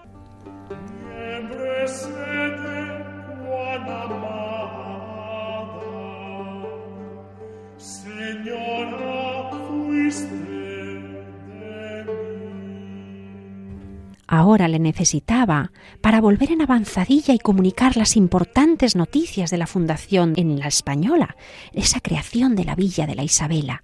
Ahora 14.27 14.67
le 14.67 14.79
necesitaba 14.79 15.71
para 16.01 16.21
volver 16.21 16.51
en 16.51 16.61
avanzadilla 16.61 17.33
y 17.33 17.39
comunicar 17.39 17.97
las 17.97 18.15
importantes 18.15 18.95
noticias 18.95 19.51
de 19.51 19.57
la 19.57 19.67
fundación 19.67 20.33
en 20.37 20.59
la 20.59 20.67
Española, 20.67 21.35
esa 21.73 21.99
creación 21.99 22.55
de 22.55 22.63
la 22.63 22.75
villa 22.75 23.05
de 23.05 23.15
la 23.15 23.23
Isabela, 23.23 23.83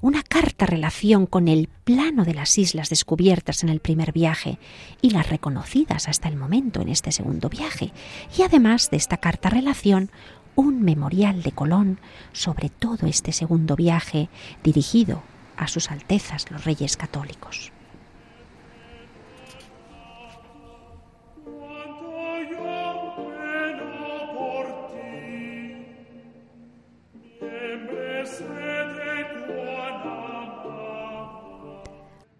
una 0.00 0.22
carta 0.22 0.66
relación 0.66 1.26
con 1.26 1.48
el 1.48 1.68
plano 1.84 2.24
de 2.24 2.34
las 2.34 2.58
islas 2.58 2.88
descubiertas 2.88 3.62
en 3.62 3.68
el 3.68 3.80
primer 3.80 4.12
viaje 4.12 4.58
y 5.00 5.10
las 5.10 5.28
reconocidas 5.28 6.08
hasta 6.08 6.28
el 6.28 6.36
momento 6.36 6.80
en 6.80 6.88
este 6.88 7.12
segundo 7.12 7.48
viaje, 7.48 7.92
y 8.36 8.42
además 8.42 8.90
de 8.90 8.96
esta 8.96 9.16
carta 9.16 9.48
relación, 9.48 10.10
un 10.54 10.82
memorial 10.82 11.42
de 11.44 11.52
Colón 11.52 12.00
sobre 12.32 12.68
todo 12.68 13.06
este 13.06 13.30
segundo 13.30 13.76
viaje 13.76 14.28
dirigido 14.64 15.22
a 15.56 15.68
sus 15.68 15.90
Altezas 15.90 16.50
los 16.50 16.64
Reyes 16.64 16.96
Católicos. 16.96 17.72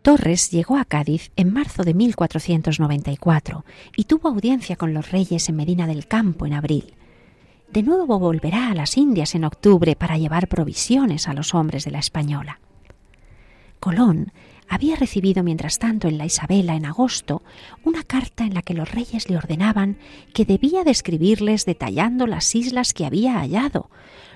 Torres 0.09 0.51
llegó 0.51 0.79
a 0.79 0.87
Cádiz 0.87 1.33
en 1.37 1.53
marzo 1.53 1.83
de 1.83 1.93
1494 1.93 3.67
y 3.95 4.05
tuvo 4.05 4.31
audiencia 4.31 4.75
con 4.75 4.95
los 4.95 5.11
reyes 5.11 5.51
en 5.51 5.57
Medina 5.57 5.87
del 5.87 6.07
Campo 6.07 6.47
en 6.47 6.55
abril. 6.55 6.95
De 7.71 7.83
nuevo 7.83 8.19
volverá 8.19 8.71
a 8.71 8.75
las 8.75 8.97
Indias 8.97 9.35
en 9.35 9.45
octubre 9.45 9.97
para 9.97 10.17
llevar 10.17 10.49
provisiones 10.49 11.29
a 11.29 11.35
los 11.35 11.55
hombres 11.55 11.85
de 11.85 11.91
la 11.91 11.99
Española. 11.99 12.59
Colón 13.81 14.33
había 14.67 14.97
recibido 14.97 15.43
mientras 15.43 15.79
tanto 15.79 16.09
en 16.09 16.17
la 16.17 16.25
Isabela 16.25 16.75
en 16.75 16.87
agosto 16.87 17.43
una 17.85 18.03
carta 18.03 18.45
en 18.45 18.55
la 18.55 18.63
que 18.63 18.73
los 18.73 18.91
reyes 18.91 19.29
le 19.29 19.37
ordenaban 19.37 19.99
que 20.33 20.47
debía 20.47 20.85
describirles 20.85 21.67
detallando 21.67 22.27
las 22.27 22.55
islas 22.55 22.95
que 22.95 23.05
había 23.05 23.41
hallado, 23.41 23.91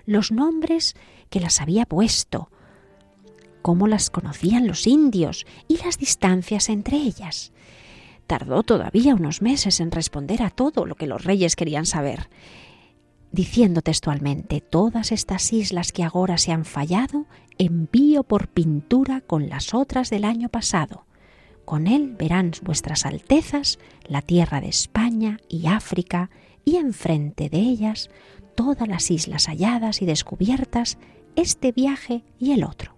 los 0.05 0.33
nombres 0.33 0.97
que 1.31 1.41
las 1.41 1.63
había 1.63 1.87
puesto, 1.87 2.51
cómo 3.63 3.89
las 3.89 4.11
conocían 4.11 4.67
los 4.67 4.87
indios 4.87 5.47
y 5.69 5.79
las 5.79 5.99
distancias 5.99 6.69
entre 6.69 6.99
ellas. 6.99 7.53
Tardó 8.27 8.63
todavía 8.63 9.15
unos 9.15 9.43
meses 9.43 9.81
en 9.81 9.91
responder 9.91 10.43
a 10.43 10.51
todo 10.51 10.87
lo 10.87 10.95
que 10.95 11.07
los 11.07 11.25
reyes 11.25 11.57
querían 11.57 11.87
saber, 11.87 12.29
diciendo 13.31 13.81
textualmente, 13.81 14.61
todas 14.61 15.11
estas 15.11 15.53
islas 15.53 15.93
que 15.93 16.05
ahora 16.05 16.39
se 16.39 16.53
han 16.53 16.65
fallado, 16.65 17.27
envío 17.59 18.23
por 18.25 18.49
pintura 18.49 19.21
con 19.23 19.49
las 19.49 19.75
otras 19.75 20.11
del 20.11 20.25
año 20.25 20.49
pasado. 20.49 21.07
Con 21.65 21.87
él 21.87 22.15
verán 22.19 22.53
vuestras 22.63 23.07
altezas 23.07 23.79
la 24.07 24.21
tierra 24.21 24.61
de 24.61 24.69
España 24.69 25.39
y 25.49 25.67
África, 25.67 26.31
y 26.65 26.77
enfrente 26.77 27.49
de 27.49 27.59
ellas 27.59 28.11
todas 28.55 28.87
las 28.89 29.11
islas 29.11 29.47
halladas 29.47 30.03
y 30.03 30.07
descubiertas, 30.07 30.99
este 31.37 31.73
viaje 31.73 32.25
y 32.39 32.53
el 32.53 32.65
otro. 32.65 32.92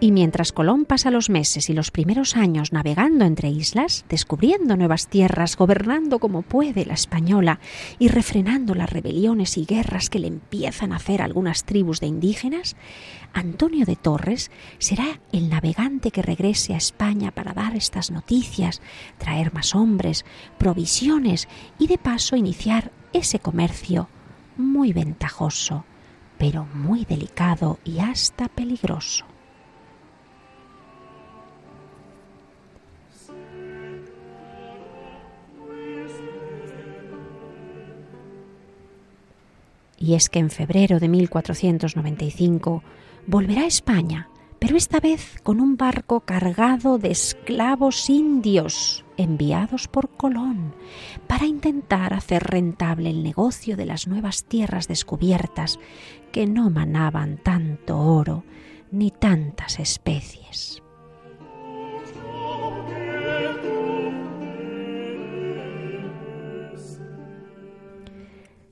Y 0.00 0.12
mientras 0.12 0.52
Colón 0.52 0.84
pasa 0.84 1.10
los 1.10 1.28
meses 1.28 1.68
y 1.70 1.74
los 1.74 1.90
primeros 1.90 2.36
años 2.36 2.72
navegando 2.72 3.24
entre 3.24 3.50
islas, 3.50 4.04
descubriendo 4.08 4.76
nuevas 4.76 5.08
tierras, 5.08 5.56
gobernando 5.56 6.20
como 6.20 6.42
puede 6.42 6.86
la 6.86 6.94
española 6.94 7.58
y 7.98 8.06
refrenando 8.06 8.76
las 8.76 8.90
rebeliones 8.90 9.58
y 9.58 9.64
guerras 9.64 10.08
que 10.08 10.20
le 10.20 10.28
empiezan 10.28 10.92
a 10.92 10.96
hacer 10.96 11.20
algunas 11.20 11.64
tribus 11.64 11.98
de 11.98 12.06
indígenas, 12.06 12.76
Antonio 13.32 13.84
de 13.86 13.96
Torres 13.96 14.52
será 14.78 15.20
el 15.32 15.48
navegante 15.48 16.12
que 16.12 16.22
regrese 16.22 16.74
a 16.74 16.78
España 16.78 17.32
para 17.32 17.52
dar 17.52 17.74
estas 17.74 18.12
noticias, 18.12 18.80
traer 19.18 19.52
más 19.52 19.74
hombres, 19.74 20.24
provisiones 20.58 21.48
y 21.76 21.88
de 21.88 21.98
paso 21.98 22.36
iniciar 22.36 22.92
ese 23.12 23.40
comercio 23.40 24.08
muy 24.56 24.92
ventajoso, 24.92 25.84
pero 26.38 26.68
muy 26.72 27.04
delicado 27.04 27.80
y 27.84 27.98
hasta 27.98 28.46
peligroso. 28.46 29.24
Y 39.98 40.14
es 40.14 40.28
que 40.28 40.38
en 40.38 40.50
febrero 40.50 41.00
de 41.00 41.08
1495 41.08 42.82
volverá 43.26 43.62
a 43.62 43.66
España, 43.66 44.30
pero 44.58 44.76
esta 44.76 45.00
vez 45.00 45.40
con 45.42 45.60
un 45.60 45.76
barco 45.76 46.20
cargado 46.20 46.98
de 46.98 47.10
esclavos 47.10 48.08
indios 48.10 49.04
enviados 49.16 49.88
por 49.88 50.08
Colón 50.10 50.74
para 51.26 51.46
intentar 51.46 52.14
hacer 52.14 52.42
rentable 52.44 53.10
el 53.10 53.22
negocio 53.22 53.76
de 53.76 53.86
las 53.86 54.06
nuevas 54.06 54.44
tierras 54.44 54.88
descubiertas 54.88 55.78
que 56.32 56.46
no 56.46 56.70
manaban 56.70 57.38
tanto 57.38 57.98
oro 57.98 58.44
ni 58.90 59.10
tantas 59.10 59.78
especies. 59.78 60.82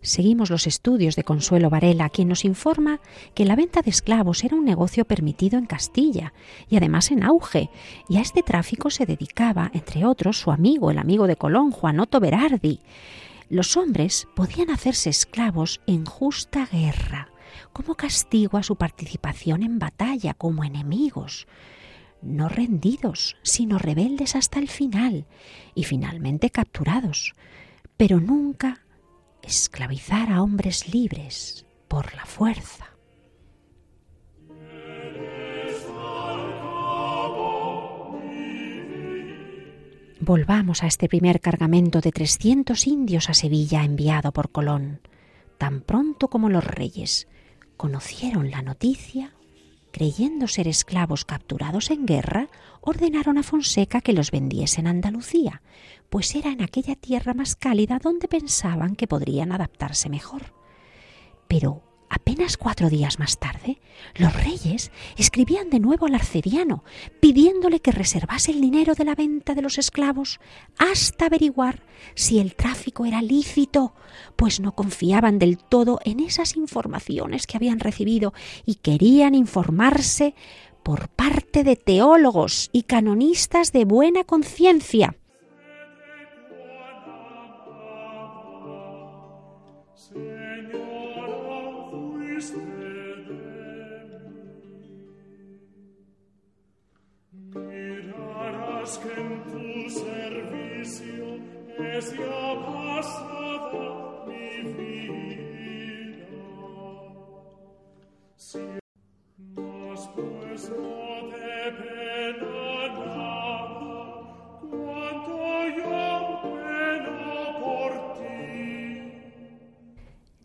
Seguimos 0.06 0.50
los 0.50 0.68
estudios 0.68 1.16
de 1.16 1.24
Consuelo 1.24 1.68
Varela, 1.68 2.10
quien 2.10 2.28
nos 2.28 2.44
informa 2.44 3.00
que 3.34 3.44
la 3.44 3.56
venta 3.56 3.82
de 3.82 3.90
esclavos 3.90 4.44
era 4.44 4.54
un 4.54 4.64
negocio 4.64 5.04
permitido 5.04 5.58
en 5.58 5.66
Castilla 5.66 6.32
y 6.68 6.76
además 6.76 7.10
en 7.10 7.24
auge, 7.24 7.70
y 8.08 8.18
a 8.18 8.20
este 8.20 8.44
tráfico 8.44 8.88
se 8.90 9.04
dedicaba, 9.04 9.68
entre 9.74 10.06
otros, 10.06 10.38
su 10.38 10.52
amigo, 10.52 10.92
el 10.92 10.98
amigo 10.98 11.26
de 11.26 11.34
Colón, 11.34 11.72
Juanoto 11.72 12.20
Berardi. 12.20 12.82
Los 13.48 13.76
hombres 13.76 14.28
podían 14.36 14.70
hacerse 14.70 15.10
esclavos 15.10 15.80
en 15.88 16.04
justa 16.04 16.68
guerra, 16.70 17.32
como 17.72 17.96
castigo 17.96 18.58
a 18.58 18.62
su 18.62 18.76
participación 18.76 19.64
en 19.64 19.80
batalla 19.80 20.34
como 20.34 20.62
enemigos 20.62 21.48
no 22.22 22.48
rendidos, 22.48 23.36
sino 23.42 23.78
rebeldes 23.78 24.36
hasta 24.36 24.58
el 24.58 24.68
final 24.68 25.26
y 25.74 25.84
finalmente 25.84 26.50
capturados, 26.50 27.34
pero 27.96 28.20
nunca 28.20 28.85
esclavizar 29.46 30.32
a 30.32 30.42
hombres 30.42 30.92
libres 30.92 31.66
por 31.86 32.14
la 32.14 32.26
fuerza. 32.26 32.96
Volvamos 40.18 40.82
a 40.82 40.88
este 40.88 41.08
primer 41.08 41.40
cargamento 41.40 42.00
de 42.00 42.10
300 42.10 42.88
indios 42.88 43.30
a 43.30 43.34
Sevilla 43.34 43.84
enviado 43.84 44.32
por 44.32 44.50
Colón. 44.50 45.00
Tan 45.58 45.80
pronto 45.80 46.26
como 46.26 46.48
los 46.48 46.64
reyes 46.64 47.28
conocieron 47.76 48.50
la 48.50 48.62
noticia, 48.62 49.34
creyendo 49.92 50.48
ser 50.48 50.66
esclavos 50.66 51.24
capturados 51.24 51.90
en 51.92 52.04
guerra, 52.04 52.48
ordenaron 52.80 53.38
a 53.38 53.44
Fonseca 53.44 54.00
que 54.00 54.12
los 54.12 54.32
vendiese 54.32 54.80
en 54.80 54.88
Andalucía, 54.88 55.62
pues 56.10 56.34
era 56.34 56.50
en 56.50 56.62
aquella 56.62 56.94
tierra 56.94 57.34
más 57.34 57.56
cálida 57.56 57.98
donde 58.02 58.28
pensaban 58.28 58.96
que 58.96 59.06
podrían 59.06 59.52
adaptarse 59.52 60.08
mejor. 60.08 60.54
Pero 61.48 61.82
apenas 62.08 62.56
cuatro 62.56 62.88
días 62.88 63.18
más 63.18 63.38
tarde, 63.38 63.80
los 64.14 64.32
reyes 64.34 64.90
escribían 65.16 65.70
de 65.70 65.80
nuevo 65.80 66.06
al 66.06 66.14
arcediano, 66.14 66.84
pidiéndole 67.20 67.80
que 67.80 67.92
reservase 67.92 68.52
el 68.52 68.60
dinero 68.60 68.94
de 68.94 69.04
la 69.04 69.14
venta 69.14 69.54
de 69.54 69.62
los 69.62 69.78
esclavos 69.78 70.40
hasta 70.78 71.26
averiguar 71.26 71.82
si 72.14 72.38
el 72.38 72.54
tráfico 72.54 73.04
era 73.06 73.22
lícito, 73.22 73.94
pues 74.36 74.60
no 74.60 74.72
confiaban 74.72 75.38
del 75.38 75.58
todo 75.58 75.98
en 76.04 76.20
esas 76.20 76.56
informaciones 76.56 77.46
que 77.46 77.56
habían 77.56 77.80
recibido 77.80 78.32
y 78.64 78.76
querían 78.76 79.34
informarse 79.34 80.34
por 80.82 81.08
parte 81.08 81.64
de 81.64 81.74
teólogos 81.74 82.70
y 82.72 82.84
canonistas 82.84 83.72
de 83.72 83.84
buena 83.84 84.22
conciencia. 84.22 85.16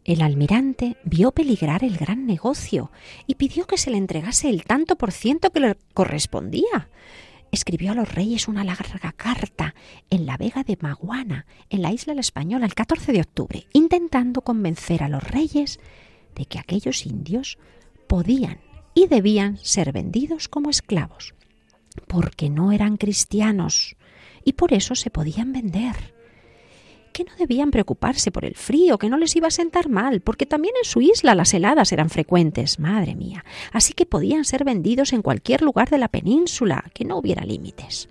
El 0.03 0.21
almirante 0.23 0.97
vio 1.03 1.31
peligrar 1.31 1.83
el 1.83 1.95
gran 1.97 2.25
negocio 2.25 2.91
y 3.27 3.35
pidió 3.35 3.67
que 3.67 3.77
se 3.77 3.91
le 3.91 3.97
entregase 3.97 4.49
el 4.49 4.63
tanto 4.63 4.95
por 4.95 5.11
ciento 5.11 5.51
que 5.51 5.59
le 5.59 5.77
correspondía. 5.93 6.89
Escribió 7.51 7.91
a 7.91 7.95
los 7.95 8.13
reyes 8.13 8.47
una 8.47 8.63
larga 8.63 9.11
carta 9.11 9.75
en 10.09 10.25
la 10.25 10.37
Vega 10.37 10.63
de 10.63 10.77
Maguana, 10.79 11.45
en 11.69 11.81
la 11.81 11.91
isla 11.91 12.13
la 12.13 12.21
Española, 12.21 12.65
el 12.65 12.73
14 12.73 13.11
de 13.11 13.21
octubre, 13.21 13.67
intentando 13.73 14.41
convencer 14.41 15.03
a 15.03 15.09
los 15.09 15.23
reyes 15.23 15.79
de 16.35 16.45
que 16.45 16.59
aquellos 16.59 17.05
indios 17.05 17.57
podían 18.07 18.59
y 18.93 19.07
debían 19.07 19.57
ser 19.57 19.91
vendidos 19.91 20.47
como 20.47 20.69
esclavos, 20.69 21.33
porque 22.07 22.49
no 22.49 22.71
eran 22.71 22.97
cristianos 22.97 23.95
y 24.43 24.53
por 24.53 24.73
eso 24.73 24.95
se 24.95 25.09
podían 25.09 25.53
vender 25.53 26.20
que 27.11 27.23
no 27.23 27.31
debían 27.37 27.71
preocuparse 27.71 28.31
por 28.31 28.45
el 28.45 28.55
frío, 28.55 28.97
que 28.97 29.09
no 29.09 29.17
les 29.17 29.35
iba 29.35 29.47
a 29.47 29.51
sentar 29.51 29.89
mal, 29.89 30.21
porque 30.21 30.45
también 30.45 30.73
en 30.81 30.89
su 30.89 31.01
isla 31.01 31.35
las 31.35 31.53
heladas 31.53 31.91
eran 31.91 32.09
frecuentes, 32.09 32.79
madre 32.79 33.15
mía, 33.15 33.45
así 33.71 33.93
que 33.93 34.05
podían 34.05 34.45
ser 34.45 34.63
vendidos 34.63 35.13
en 35.13 35.21
cualquier 35.21 35.61
lugar 35.61 35.89
de 35.89 35.97
la 35.97 36.07
península, 36.07 36.85
que 36.93 37.05
no 37.05 37.17
hubiera 37.17 37.45
límites. 37.45 38.09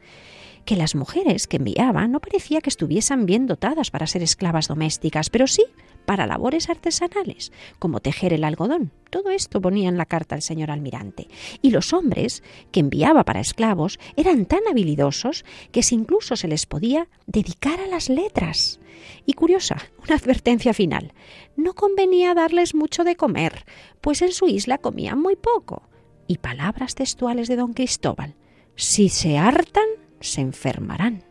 Que 0.64 0.76
las 0.76 0.94
mujeres 0.94 1.46
que 1.46 1.56
enviaban 1.56 2.12
no 2.12 2.20
parecía 2.20 2.60
que 2.60 2.70
estuviesen 2.70 3.26
bien 3.26 3.46
dotadas 3.46 3.90
para 3.90 4.06
ser 4.06 4.22
esclavas 4.22 4.68
domésticas, 4.68 5.30
pero 5.30 5.46
sí 5.46 5.64
para 6.10 6.26
labores 6.26 6.68
artesanales, 6.68 7.52
como 7.78 8.00
tejer 8.00 8.32
el 8.32 8.42
algodón. 8.42 8.90
Todo 9.10 9.30
esto 9.30 9.60
ponía 9.60 9.88
en 9.88 9.96
la 9.96 10.06
carta 10.06 10.34
el 10.34 10.42
señor 10.42 10.72
almirante. 10.72 11.28
Y 11.62 11.70
los 11.70 11.92
hombres 11.92 12.42
que 12.72 12.80
enviaba 12.80 13.22
para 13.22 13.38
esclavos 13.38 14.00
eran 14.16 14.44
tan 14.46 14.58
habilidosos 14.68 15.44
que 15.70 15.84
si 15.84 15.94
incluso 15.94 16.34
se 16.34 16.48
les 16.48 16.66
podía 16.66 17.06
dedicar 17.28 17.78
a 17.78 17.86
las 17.86 18.08
letras. 18.08 18.80
Y 19.24 19.34
curiosa, 19.34 19.76
una 20.04 20.16
advertencia 20.16 20.74
final. 20.74 21.12
No 21.54 21.74
convenía 21.74 22.34
darles 22.34 22.74
mucho 22.74 23.04
de 23.04 23.14
comer, 23.14 23.64
pues 24.00 24.20
en 24.20 24.32
su 24.32 24.48
isla 24.48 24.78
comían 24.78 25.22
muy 25.22 25.36
poco. 25.36 25.88
Y 26.26 26.38
palabras 26.38 26.96
textuales 26.96 27.46
de 27.46 27.54
don 27.54 27.72
Cristóbal. 27.72 28.34
Si 28.74 29.10
se 29.10 29.38
hartan, 29.38 29.86
se 30.18 30.40
enfermarán. 30.40 31.29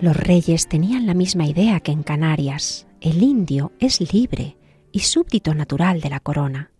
Los 0.00 0.16
reyes 0.16 0.66
tenían 0.66 1.06
la 1.06 1.12
misma 1.12 1.46
idea 1.46 1.80
que 1.80 1.92
en 1.92 2.02
Canarias. 2.02 2.86
El 3.02 3.22
indio 3.22 3.72
es 3.80 4.00
libre 4.14 4.56
y 4.92 5.00
súbdito 5.00 5.52
natural 5.54 6.00
de 6.00 6.08
la 6.08 6.20
corona. 6.20 6.70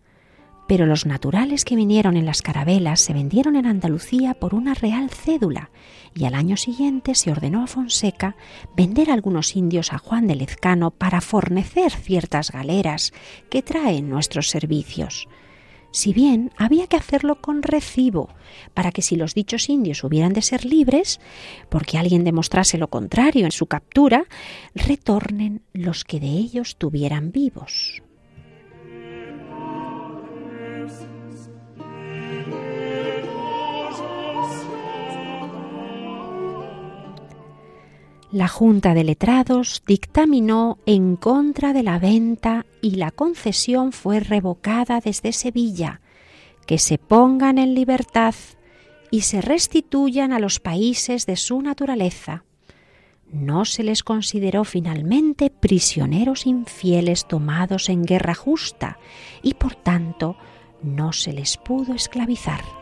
Pero 0.67 0.87
los 0.87 1.05
naturales 1.05 1.63
que 1.63 1.75
vinieron 1.75 2.17
en 2.17 2.25
las 2.25 2.41
carabelas 2.41 2.99
se 2.99 3.13
vendieron 3.13 3.55
en 3.55 3.67
Andalucía 3.67 4.33
por 4.33 4.55
una 4.55 4.73
real 4.73 5.11
cédula 5.11 5.69
y 6.15 6.25
al 6.25 6.33
año 6.33 6.57
siguiente 6.57 7.13
se 7.13 7.31
ordenó 7.31 7.61
a 7.61 7.67
Fonseca 7.67 8.35
vender 8.75 9.11
algunos 9.11 9.55
indios 9.55 9.93
a 9.93 9.99
Juan 9.99 10.25
de 10.25 10.33
Lezcano 10.33 10.89
para 10.89 11.21
fornecer 11.21 11.91
ciertas 11.91 12.49
galeras 12.49 13.13
que 13.51 13.61
traen 13.61 14.09
nuestros 14.09 14.49
servicios. 14.49 15.27
Si 15.91 16.13
bien 16.13 16.51
había 16.57 16.87
que 16.87 16.97
hacerlo 16.97 17.35
con 17.41 17.61
recibo, 17.63 18.29
para 18.73 18.91
que 18.91 19.01
si 19.01 19.15
los 19.15 19.33
dichos 19.33 19.69
indios 19.69 20.03
hubieran 20.03 20.33
de 20.33 20.41
ser 20.41 20.65
libres, 20.65 21.19
porque 21.69 21.97
alguien 21.97 22.23
demostrase 22.23 22.77
lo 22.77 22.87
contrario 22.89 23.45
en 23.45 23.51
su 23.51 23.67
captura, 23.67 24.25
retornen 24.73 25.61
los 25.73 26.03
que 26.03 26.19
de 26.19 26.27
ellos 26.27 26.75
tuvieran 26.77 27.31
vivos. 27.31 28.01
La 38.31 38.47
Junta 38.47 38.93
de 38.93 39.03
Letrados 39.03 39.83
dictaminó 39.85 40.77
en 40.85 41.17
contra 41.17 41.73
de 41.73 41.83
la 41.83 41.99
venta 41.99 42.65
y 42.81 42.91
la 42.91 43.11
concesión 43.11 43.91
fue 43.91 44.21
revocada 44.21 45.01
desde 45.01 45.33
Sevilla, 45.33 45.99
que 46.65 46.77
se 46.77 46.97
pongan 46.97 47.57
en 47.57 47.75
libertad 47.75 48.33
y 49.11 49.21
se 49.21 49.41
restituyan 49.41 50.31
a 50.31 50.39
los 50.39 50.61
países 50.61 51.25
de 51.25 51.35
su 51.35 51.61
naturaleza. 51.61 52.45
No 53.33 53.65
se 53.65 53.83
les 53.83 54.01
consideró 54.01 54.63
finalmente 54.63 55.49
prisioneros 55.49 56.47
infieles 56.47 57.27
tomados 57.27 57.89
en 57.89 58.03
guerra 58.03 58.33
justa 58.33 58.97
y 59.41 59.55
por 59.55 59.75
tanto 59.75 60.37
no 60.81 61.11
se 61.11 61.33
les 61.33 61.57
pudo 61.57 61.93
esclavizar. 61.93 62.80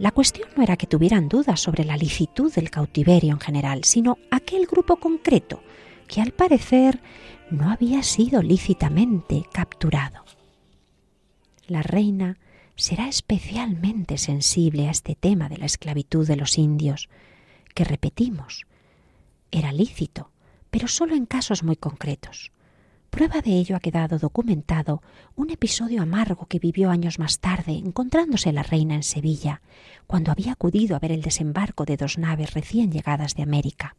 La 0.00 0.12
cuestión 0.12 0.48
no 0.56 0.62
era 0.62 0.78
que 0.78 0.86
tuvieran 0.86 1.28
dudas 1.28 1.60
sobre 1.60 1.84
la 1.84 1.98
licitud 1.98 2.50
del 2.54 2.70
cautiverio 2.70 3.34
en 3.34 3.38
general, 3.38 3.84
sino 3.84 4.16
aquel 4.30 4.64
grupo 4.64 4.96
concreto 4.96 5.62
que 6.08 6.22
al 6.22 6.32
parecer 6.32 7.02
no 7.50 7.70
había 7.70 8.02
sido 8.02 8.40
lícitamente 8.40 9.44
capturado. 9.52 10.24
La 11.66 11.82
reina 11.82 12.38
será 12.76 13.08
especialmente 13.08 14.16
sensible 14.16 14.88
a 14.88 14.90
este 14.90 15.16
tema 15.16 15.50
de 15.50 15.58
la 15.58 15.66
esclavitud 15.66 16.26
de 16.26 16.36
los 16.36 16.56
indios, 16.56 17.10
que 17.74 17.84
repetimos, 17.84 18.64
era 19.50 19.70
lícito, 19.70 20.30
pero 20.70 20.88
solo 20.88 21.14
en 21.14 21.26
casos 21.26 21.62
muy 21.62 21.76
concretos. 21.76 22.52
Prueba 23.10 23.40
de 23.40 23.52
ello 23.52 23.76
ha 23.76 23.80
quedado 23.80 24.18
documentado 24.18 25.02
un 25.34 25.50
episodio 25.50 26.02
amargo 26.02 26.46
que 26.46 26.58
vivió 26.58 26.90
años 26.90 27.18
más 27.18 27.40
tarde, 27.40 27.72
encontrándose 27.72 28.52
la 28.52 28.62
reina 28.62 28.94
en 28.94 29.02
Sevilla, 29.02 29.62
cuando 30.06 30.30
había 30.30 30.52
acudido 30.52 30.96
a 30.96 31.00
ver 31.00 31.12
el 31.12 31.22
desembarco 31.22 31.84
de 31.84 31.96
dos 31.96 32.18
naves 32.18 32.54
recién 32.54 32.92
llegadas 32.92 33.34
de 33.34 33.42
América. 33.42 33.96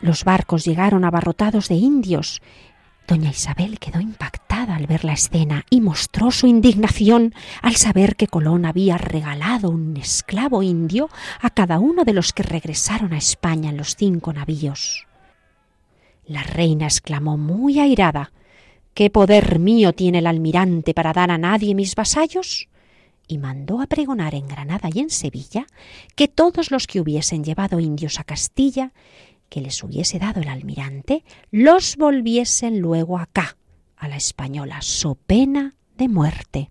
Los 0.00 0.24
barcos 0.24 0.64
llegaron 0.64 1.04
abarrotados 1.04 1.68
de 1.68 1.74
indios 1.74 2.40
Doña 3.08 3.30
Isabel 3.30 3.78
quedó 3.78 4.00
impactada 4.00 4.47
al 4.74 4.86
ver 4.86 5.04
la 5.04 5.12
escena 5.12 5.64
y 5.70 5.80
mostró 5.80 6.30
su 6.30 6.46
indignación 6.46 7.34
al 7.62 7.76
saber 7.76 8.16
que 8.16 8.26
Colón 8.26 8.66
había 8.66 8.98
regalado 8.98 9.70
un 9.70 9.96
esclavo 9.96 10.62
indio 10.62 11.08
a 11.40 11.50
cada 11.50 11.78
uno 11.78 12.04
de 12.04 12.12
los 12.12 12.32
que 12.32 12.42
regresaron 12.42 13.12
a 13.12 13.18
España 13.18 13.70
en 13.70 13.76
los 13.76 13.96
cinco 13.96 14.32
navíos. 14.32 15.06
La 16.26 16.42
reina 16.42 16.86
exclamó 16.86 17.36
muy 17.36 17.78
airada 17.78 18.32
¿Qué 18.94 19.10
poder 19.10 19.58
mío 19.58 19.92
tiene 19.92 20.18
el 20.18 20.26
almirante 20.26 20.92
para 20.92 21.12
dar 21.12 21.30
a 21.30 21.38
nadie 21.38 21.74
mis 21.74 21.94
vasallos? 21.94 22.68
y 23.28 23.36
mandó 23.36 23.82
a 23.82 23.86
pregonar 23.86 24.34
en 24.34 24.48
Granada 24.48 24.88
y 24.92 25.00
en 25.00 25.10
Sevilla 25.10 25.66
que 26.16 26.28
todos 26.28 26.70
los 26.70 26.86
que 26.86 26.98
hubiesen 26.98 27.44
llevado 27.44 27.78
indios 27.78 28.18
a 28.18 28.24
Castilla 28.24 28.92
que 29.50 29.60
les 29.60 29.82
hubiese 29.82 30.18
dado 30.18 30.40
el 30.40 30.48
almirante 30.48 31.24
los 31.50 31.96
volviesen 31.96 32.80
luego 32.80 33.18
acá, 33.18 33.57
a 33.98 34.08
la 34.08 34.16
española, 34.16 34.80
so 34.82 35.14
pena 35.14 35.74
de 35.96 36.08
muerte. 36.08 36.70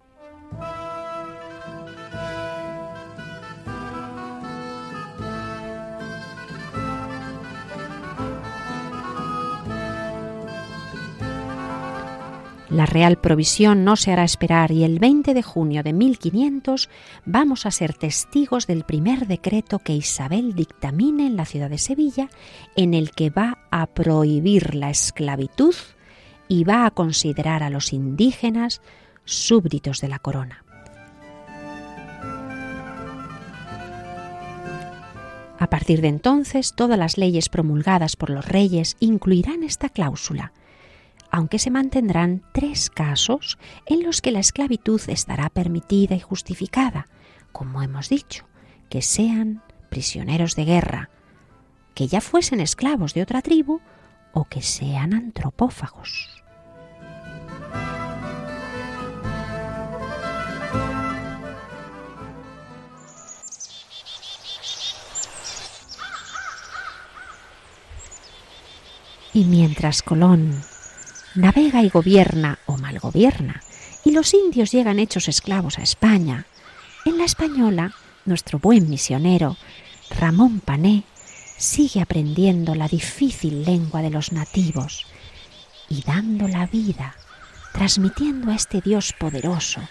La 12.70 12.86
Real 12.86 13.18
Provisión 13.18 13.86
no 13.86 13.96
se 13.96 14.12
hará 14.12 14.24
esperar 14.24 14.72
y 14.72 14.84
el 14.84 15.00
20 15.00 15.34
de 15.34 15.42
junio 15.42 15.84
de 15.84 15.94
1500 15.94 16.90
vamos 17.26 17.66
a 17.66 17.72
ser 17.72 17.94
testigos 17.94 18.68
del 18.68 18.84
primer 18.84 19.26
decreto 19.26 19.80
que 19.80 19.94
Isabel 19.94 20.54
dictamine 20.54 21.28
en 21.28 21.38
la 21.38 21.46
ciudad 21.46 21.70
de 21.70 21.78
Sevilla 21.78 22.30
en 22.76 22.94
el 22.94 23.12
que 23.12 23.30
va 23.30 23.58
a 23.72 23.88
prohibir 23.88 24.76
la 24.76 24.90
esclavitud 24.90 25.74
y 26.48 26.64
va 26.64 26.86
a 26.86 26.92
considerar 26.92 27.64
a 27.64 27.70
los 27.70 27.94
indígenas 27.94 28.82
súbditos 29.26 30.02
de 30.02 30.08
la 30.08 30.20
corona. 30.20 30.64
A 35.60 35.70
partir 35.70 36.02
de 36.02 36.08
entonces, 36.08 36.74
todas 36.76 37.00
las 37.00 37.18
leyes 37.18 37.50
promulgadas 37.50 38.16
por 38.16 38.30
los 38.30 38.48
reyes 38.48 38.96
incluirán 39.00 39.64
esta 39.64 39.90
cláusula– 39.90 40.54
aunque 41.32 41.60
se 41.60 41.72
mantendrán 41.72 42.44
tres 42.54 42.90
casos 42.90 43.58
en 43.86 44.04
los 44.04 44.22
que 44.22 44.32
la 44.32 44.40
esclavitud 44.40 45.02
estará 45.08 45.50
permitida 45.50 46.16
y 46.16 46.20
justificada, 46.20 47.08
como 47.52 47.82
hemos 47.82 48.10
dicho, 48.10 48.48
que 48.90 49.02
sean 49.02 49.62
prisioneros 49.90 50.56
de 50.56 50.66
guerra, 50.66 51.10
que 51.94 52.08
ya 52.08 52.22
fuesen 52.22 52.60
esclavos 52.60 53.14
de 53.14 53.24
otra 53.24 53.42
tribu 53.42 53.82
o 54.34 54.46
que 54.46 54.62
sean 54.62 55.14
antropófagos. 55.14 56.37
Y 69.38 69.44
mientras 69.44 70.02
Colón 70.02 70.64
navega 71.36 71.84
y 71.84 71.90
gobierna 71.90 72.58
o 72.66 72.76
mal 72.80 72.98
gobierna, 72.98 73.62
y 74.04 74.10
los 74.10 74.34
indios 74.34 74.72
llegan 74.72 74.98
hechos 74.98 75.28
esclavos 75.28 75.78
a 75.78 75.84
España. 75.84 76.48
En 77.06 77.20
la 77.20 77.26
española, 77.26 77.94
nuestro 78.26 78.58
buen 78.58 78.90
misionero, 78.90 79.56
Ramón 80.10 80.60
Pané, 80.60 81.04
sigue 81.56 82.02
aprendiendo 82.02 82.74
la 82.74 82.88
difícil 82.88 83.64
lengua 83.64 84.02
de 84.02 84.10
los 84.10 84.32
nativos 84.32 85.06
y 85.88 86.02
dando 86.02 86.48
la 86.48 86.66
vida, 86.66 87.14
transmitiendo 87.74 88.50
a 88.50 88.56
este 88.56 88.82
Dios 88.82 89.14
poderoso, 89.14 89.82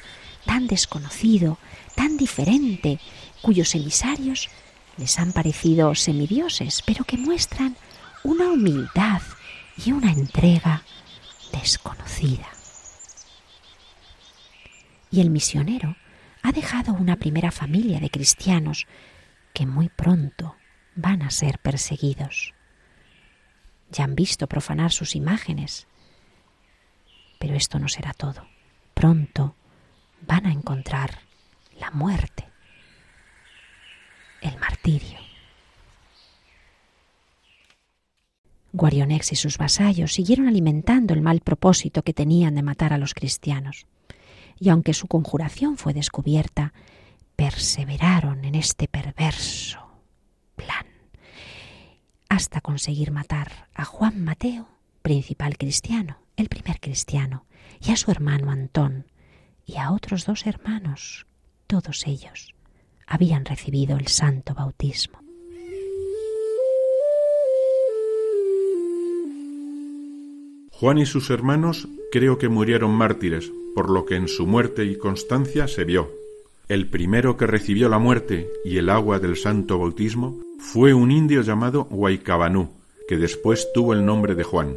tan 0.44 0.66
desconocido, 0.66 1.58
tan 1.94 2.16
diferente, 2.16 2.98
cuyos 3.42 3.76
emisarios 3.76 4.48
les 4.96 5.20
han 5.20 5.32
parecido 5.32 5.94
semidioses, 5.94 6.82
pero 6.84 7.04
que 7.04 7.16
muestran 7.16 7.76
una 8.24 8.50
humildad 8.50 9.22
y 9.84 9.92
una 9.92 10.10
entrega 10.12 10.82
desconocida. 11.52 12.48
Y 15.10 15.20
el 15.20 15.30
misionero 15.30 15.96
ha 16.42 16.52
dejado 16.52 16.92
una 16.92 17.16
primera 17.16 17.50
familia 17.50 18.00
de 18.00 18.10
cristianos 18.10 18.86
que 19.52 19.66
muy 19.66 19.88
pronto 19.88 20.56
van 20.94 21.22
a 21.22 21.30
ser 21.30 21.58
perseguidos. 21.58 22.54
Ya 23.90 24.04
han 24.04 24.14
visto 24.14 24.46
profanar 24.46 24.92
sus 24.92 25.14
imágenes, 25.14 25.86
pero 27.38 27.54
esto 27.54 27.78
no 27.78 27.88
será 27.88 28.12
todo. 28.12 28.46
Pronto 28.94 29.56
van 30.22 30.46
a 30.46 30.52
encontrar 30.52 31.20
la 31.78 31.90
muerte, 31.90 32.48
el 34.40 34.58
martirio. 34.58 35.25
Guarionex 38.76 39.32
y 39.32 39.36
sus 39.36 39.58
vasallos 39.58 40.12
siguieron 40.12 40.48
alimentando 40.48 41.14
el 41.14 41.22
mal 41.22 41.40
propósito 41.40 42.02
que 42.02 42.12
tenían 42.12 42.54
de 42.54 42.62
matar 42.62 42.92
a 42.92 42.98
los 42.98 43.14
cristianos. 43.14 43.86
Y 44.58 44.68
aunque 44.68 44.94
su 44.94 45.06
conjuración 45.06 45.76
fue 45.76 45.94
descubierta, 45.94 46.72
perseveraron 47.36 48.44
en 48.44 48.54
este 48.54 48.86
perverso 48.86 49.80
plan 50.54 50.86
hasta 52.28 52.60
conseguir 52.60 53.12
matar 53.12 53.68
a 53.74 53.84
Juan 53.84 54.22
Mateo, 54.22 54.68
principal 55.02 55.56
cristiano, 55.56 56.18
el 56.36 56.48
primer 56.48 56.80
cristiano, 56.80 57.46
y 57.80 57.92
a 57.92 57.96
su 57.96 58.10
hermano 58.10 58.50
Antón, 58.50 59.06
y 59.64 59.76
a 59.76 59.92
otros 59.92 60.26
dos 60.26 60.46
hermanos, 60.46 61.26
todos 61.66 62.06
ellos 62.06 62.54
habían 63.06 63.44
recibido 63.44 63.96
el 63.96 64.08
santo 64.08 64.54
bautismo. 64.54 65.25
Juan 70.78 70.98
y 70.98 71.06
sus 71.06 71.30
hermanos 71.30 71.88
creo 72.12 72.36
que 72.36 72.50
murieron 72.50 72.90
mártires, 72.90 73.50
por 73.74 73.88
lo 73.88 74.04
que 74.04 74.14
en 74.14 74.28
su 74.28 74.46
muerte 74.46 74.84
y 74.84 74.98
constancia 74.98 75.68
se 75.68 75.84
vio. 75.84 76.10
El 76.68 76.90
primero 76.90 77.38
que 77.38 77.46
recibió 77.46 77.88
la 77.88 77.98
muerte 77.98 78.50
y 78.62 78.76
el 78.76 78.90
agua 78.90 79.18
del 79.18 79.36
santo 79.36 79.78
bautismo 79.78 80.38
fue 80.58 80.92
un 80.92 81.10
indio 81.10 81.40
llamado 81.40 81.86
Huaycabanú, 81.90 82.68
que 83.08 83.16
después 83.16 83.68
tuvo 83.72 83.94
el 83.94 84.04
nombre 84.04 84.34
de 84.34 84.42
Juan. 84.42 84.76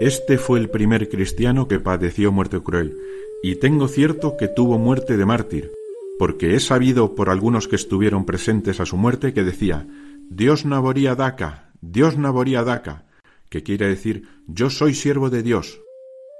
Este 0.00 0.38
fue 0.38 0.58
el 0.58 0.70
primer 0.70 1.10
cristiano 1.10 1.68
que 1.68 1.78
padeció 1.78 2.32
muerte 2.32 2.60
cruel, 2.60 2.96
y 3.42 3.56
tengo 3.56 3.88
cierto 3.88 4.38
que 4.38 4.48
tuvo 4.48 4.78
muerte 4.78 5.18
de 5.18 5.26
mártir, 5.26 5.72
porque 6.18 6.54
he 6.54 6.60
sabido 6.60 7.14
por 7.14 7.28
algunos 7.28 7.68
que 7.68 7.76
estuvieron 7.76 8.24
presentes 8.24 8.80
a 8.80 8.86
su 8.86 8.96
muerte 8.96 9.34
que 9.34 9.44
decía, 9.44 9.86
Dios 10.30 10.64
naboría 10.64 11.14
daca, 11.16 11.70
Dios 11.82 12.16
naboría 12.16 12.64
daca, 12.64 13.04
que 13.52 13.62
quiere 13.62 13.86
decir, 13.86 14.26
yo 14.46 14.70
soy 14.70 14.94
siervo 14.94 15.28
de 15.28 15.42
Dios. 15.42 15.82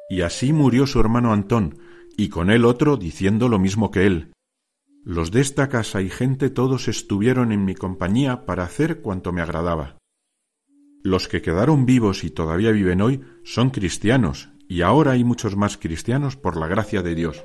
Y 0.09 0.23
así 0.23 0.55
murió 0.55 0.87
su 0.87 0.99
hermano 0.99 1.35
Antón, 1.35 1.79
y 2.17 2.31
con 2.31 2.51
él 2.51 2.65
otro 2.65 2.97
diciendo 2.97 3.51
lo 3.51 3.59
mismo 3.59 3.91
que 3.91 4.07
él. 4.07 4.33
Los 5.05 5.31
de 5.31 5.43
esta 5.43 5.69
casa 5.69 6.01
y 6.01 6.09
gente 6.09 6.49
todos 6.49 6.89
estuvieron 6.89 7.53
en 7.53 7.67
mi 7.67 7.75
compañía 7.75 8.47
para 8.47 8.65
hacer 8.65 9.03
cuanto 9.03 9.31
me 9.31 9.43
agradaba. 9.43 9.99
Los 11.03 11.29
que 11.29 11.43
quedaron 11.43 11.85
vivos 11.85 12.25
y 12.25 12.31
todavía 12.31 12.71
viven 12.71 13.03
hoy 13.03 13.21
son 13.45 13.69
cristianos, 13.69 14.49
y 14.67 14.81
ahora 14.81 15.13
hay 15.13 15.23
muchos 15.23 15.55
más 15.55 15.77
cristianos 15.77 16.37
por 16.37 16.57
la 16.57 16.67
gracia 16.67 17.03
de 17.03 17.15
Dios. 17.15 17.45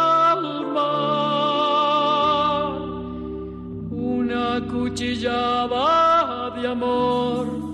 De 5.67 6.67
amor 6.67 7.71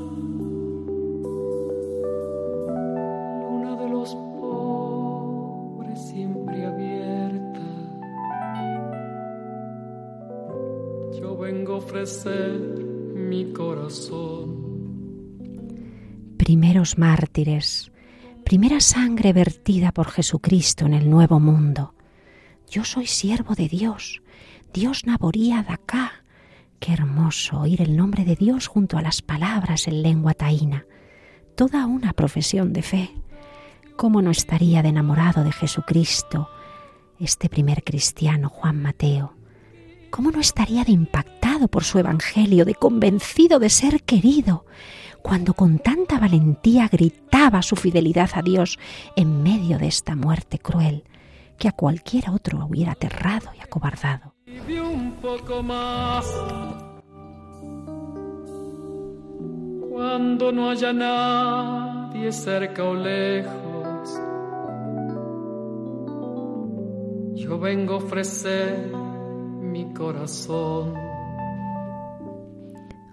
ofrecer 11.78 12.60
mi 13.16 13.54
corazón. 13.54 14.68
Primeros 16.38 16.98
mártires, 16.98 17.92
primera 18.44 18.80
sangre 18.82 19.32
vertida 19.32 19.92
por 19.92 20.10
Jesucristo 20.10 20.86
en 20.86 20.94
el 20.94 21.10
nuevo 21.10 21.40
mundo. 21.40 21.94
Yo 22.70 22.84
soy 22.84 23.08
siervo 23.08 23.56
de 23.56 23.70
Dios, 23.70 24.22
Dios 24.74 25.06
naboría 25.06 25.64
de 25.64 25.74
acá. 25.74 26.26
Qué 26.80 26.94
hermoso 26.94 27.62
oír 27.62 27.82
el 27.82 27.98
nombre 27.98 28.24
de 28.24 28.36
Dios 28.36 28.68
junto 28.68 28.98
a 28.98 29.02
las 29.02 29.22
palabras 29.22 29.88
en 29.88 30.04
lengua 30.04 30.34
taína. 30.34 30.86
Toda 31.56 31.88
una 31.88 32.14
profesión 32.14 32.72
de 32.72 32.84
fe. 32.84 33.12
¿Cómo 33.96 34.22
no 34.22 34.30
estaría 34.30 34.84
de 34.84 34.90
enamorado 34.90 35.44
de 35.44 35.52
Jesucristo 35.52 36.50
este 37.20 37.50
primer 37.50 37.84
cristiano 37.84 38.50
Juan 38.50 38.82
Mateo? 38.82 39.34
¿Cómo 40.12 40.32
no 40.32 40.40
estaría 40.40 40.84
de 40.84 40.92
impactado 40.92 41.68
por 41.68 41.84
su 41.84 41.98
Evangelio, 41.98 42.64
de 42.64 42.76
convencido 42.76 43.60
de 43.60 43.70
ser 43.70 44.04
querido, 44.04 44.66
cuando 45.24 45.56
con 45.56 45.80
tanta 45.80 46.20
valentía 46.20 46.88
gritaba 46.88 47.64
su 47.64 47.76
fidelidad 47.76 48.30
a 48.34 48.44
Dios 48.44 48.78
en 49.16 49.42
medio 49.42 49.80
de 49.80 49.88
esta 49.88 50.16
muerte 50.16 50.60
cruel 50.60 51.04
que 51.58 51.68
a 51.68 51.72
cualquier 51.72 52.30
otro 52.30 52.64
hubiera 52.66 52.92
aterrado 52.92 53.50
y 53.58 53.62
acobardado? 53.62 54.37
Un 54.82 55.14
poco 55.22 55.62
más. 55.64 56.26
Cuando 59.90 60.52
no 60.52 60.70
haya 60.70 60.94
nadie 60.94 62.32
cerca 62.32 62.84
o 62.84 62.94
lejos, 62.94 64.10
yo 67.36 67.60
vengo 67.60 67.96
a 67.96 67.98
ofrecer 67.98 68.92
mi 69.62 69.92
corazón. 69.94 70.94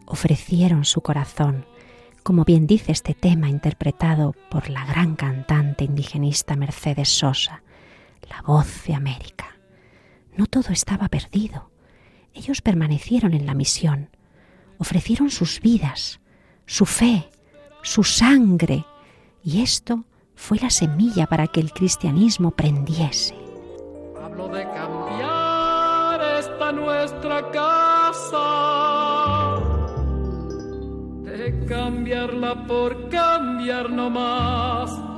Ofrecieron 0.06 0.84
su 0.84 1.00
corazón, 1.00 1.64
como 2.22 2.44
bien 2.44 2.66
dice 2.66 2.92
este 2.92 3.14
tema 3.14 3.48
interpretado 3.48 4.34
por 4.50 4.68
la 4.70 4.84
gran 4.84 5.16
cantante 5.16 5.84
indigenista 5.84 6.54
Mercedes 6.54 7.08
Sosa, 7.08 7.62
la 8.28 8.42
voz 8.42 8.84
de 8.84 8.94
América. 8.94 9.53
No 10.36 10.46
todo 10.46 10.70
estaba 10.70 11.08
perdido. 11.08 11.70
Ellos 12.34 12.60
permanecieron 12.60 13.34
en 13.34 13.46
la 13.46 13.54
misión, 13.54 14.10
ofrecieron 14.78 15.30
sus 15.30 15.60
vidas, 15.60 16.20
su 16.66 16.86
fe, 16.86 17.30
su 17.82 18.02
sangre, 18.02 18.84
y 19.44 19.62
esto 19.62 20.04
fue 20.34 20.58
la 20.58 20.70
semilla 20.70 21.26
para 21.26 21.46
que 21.46 21.60
el 21.60 21.72
cristianismo 21.72 22.50
prendiese. 22.50 23.36
Hablo 24.20 24.48
de 24.48 24.64
nuestra 27.04 27.50
casa, 27.50 28.46
de 31.24 31.66
cambiarla 31.66 32.66
por 32.66 33.08
cambiar 33.08 33.90
no 33.90 34.10
más. 34.10 35.13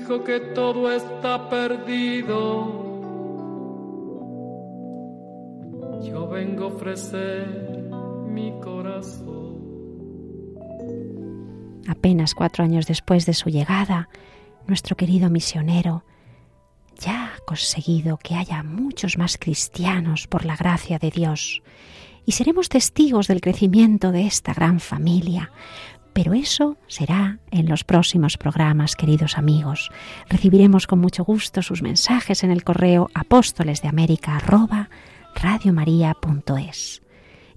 Dijo 0.00 0.24
que 0.24 0.40
todo 0.54 0.90
está 0.90 1.48
perdido? 1.48 2.88
Yo 6.02 6.26
vengo 6.28 6.64
a 6.64 6.66
ofrecer 6.68 7.90
mi 8.26 8.52
corazón. 8.60 9.60
Apenas 11.86 12.34
cuatro 12.34 12.64
años 12.64 12.86
después 12.86 13.26
de 13.26 13.34
su 13.34 13.50
llegada, 13.50 14.08
nuestro 14.66 14.96
querido 14.96 15.28
misionero 15.28 16.04
ya 16.98 17.32
ha 17.34 17.38
conseguido 17.44 18.18
que 18.18 18.36
haya 18.36 18.62
muchos 18.62 19.18
más 19.18 19.36
cristianos 19.38 20.26
por 20.26 20.44
la 20.44 20.56
gracia 20.56 20.98
de 20.98 21.10
Dios 21.10 21.62
y 22.24 22.32
seremos 22.32 22.68
testigos 22.68 23.26
del 23.26 23.40
crecimiento 23.40 24.12
de 24.12 24.26
esta 24.26 24.54
gran 24.54 24.80
familia. 24.80 25.50
Pero 26.12 26.34
eso 26.34 26.76
será 26.86 27.38
en 27.50 27.68
los 27.68 27.84
próximos 27.84 28.36
programas, 28.36 28.96
queridos 28.96 29.38
amigos. 29.38 29.90
Recibiremos 30.28 30.86
con 30.86 30.98
mucho 30.98 31.24
gusto 31.24 31.62
sus 31.62 31.82
mensajes 31.82 32.42
en 32.42 32.50
el 32.50 32.64
correo 32.64 33.08
apóstoles 33.14 33.82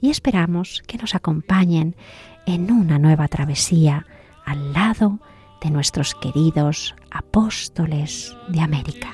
y 0.02 0.10
esperamos 0.10 0.84
que 0.86 0.98
nos 0.98 1.16
acompañen 1.16 1.96
en 2.46 2.72
una 2.72 3.00
nueva 3.00 3.28
travesía 3.28 4.06
al 4.46 4.74
lado 4.74 5.20
de 5.62 5.70
nuestros 5.70 6.14
queridos 6.16 6.94
apóstoles 7.10 8.36
de 8.50 8.60
América 8.60 9.14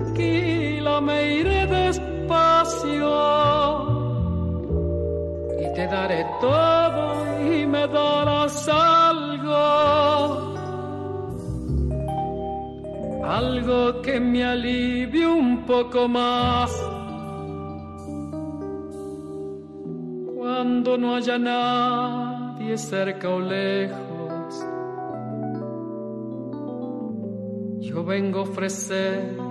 tranquila, 0.21 1.01
me 1.01 1.33
iré 1.39 1.67
despacio 1.67 3.11
y 5.59 5.73
te 5.73 5.87
daré 5.87 6.25
todo 6.39 7.53
y 7.53 7.65
me 7.65 7.87
darás 7.87 8.67
algo 8.69 10.51
algo 13.23 14.01
que 14.01 14.19
me 14.19 14.43
alivie 14.43 15.25
un 15.25 15.65
poco 15.65 16.07
más. 16.07 16.69
Cuando 20.35 20.97
no 20.97 21.15
haya 21.15 21.37
nadie 21.37 22.77
cerca 22.77 23.29
o 23.29 23.39
lejos, 23.39 24.65
yo 27.79 28.03
vengo 28.03 28.39
a 28.39 28.41
ofrecer 28.41 29.50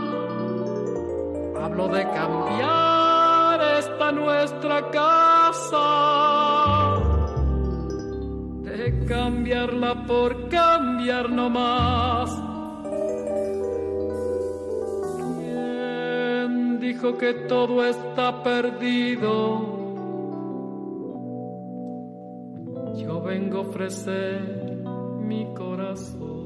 Hablo 1.71 1.87
de 1.87 2.03
cambiar 2.03 3.61
esta 3.79 4.11
nuestra 4.11 4.91
casa. 4.91 5.79
De 8.63 9.05
cambiarla 9.05 10.05
por 10.05 10.49
cambiar 10.49 11.29
no 11.29 11.49
más. 11.49 12.29
¿Quién 15.15 16.79
dijo 16.81 17.17
que 17.17 17.35
todo 17.47 17.85
está 17.85 18.43
perdido? 18.43 19.61
Yo 22.97 23.21
vengo 23.21 23.59
a 23.59 23.61
ofrecer 23.61 24.75
mi 25.21 25.53
corazón. 25.53 26.40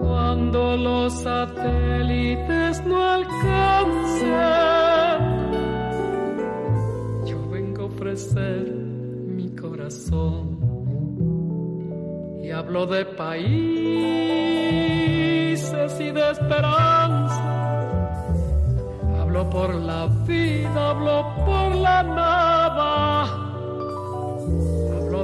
Cuando 0.00 0.76
los 0.76 1.12
satélites 1.12 2.84
no 2.86 3.02
alcancen, 3.02 4.30
yo 7.26 7.48
vengo 7.50 7.82
a 7.82 7.86
ofrecer 7.86 8.72
mi 8.72 9.50
corazón. 9.56 10.58
Y 12.42 12.50
hablo 12.50 12.86
de 12.86 13.04
países 13.06 13.50
y 16.00 16.10
de 16.12 16.30
esperanza. 16.30 17.42
Hablo 19.20 19.50
por 19.50 19.74
la 19.74 20.06
vida, 20.26 20.90
hablo 20.90 21.34
por 21.44 21.74
la 21.74 22.02
nada. 22.04 23.39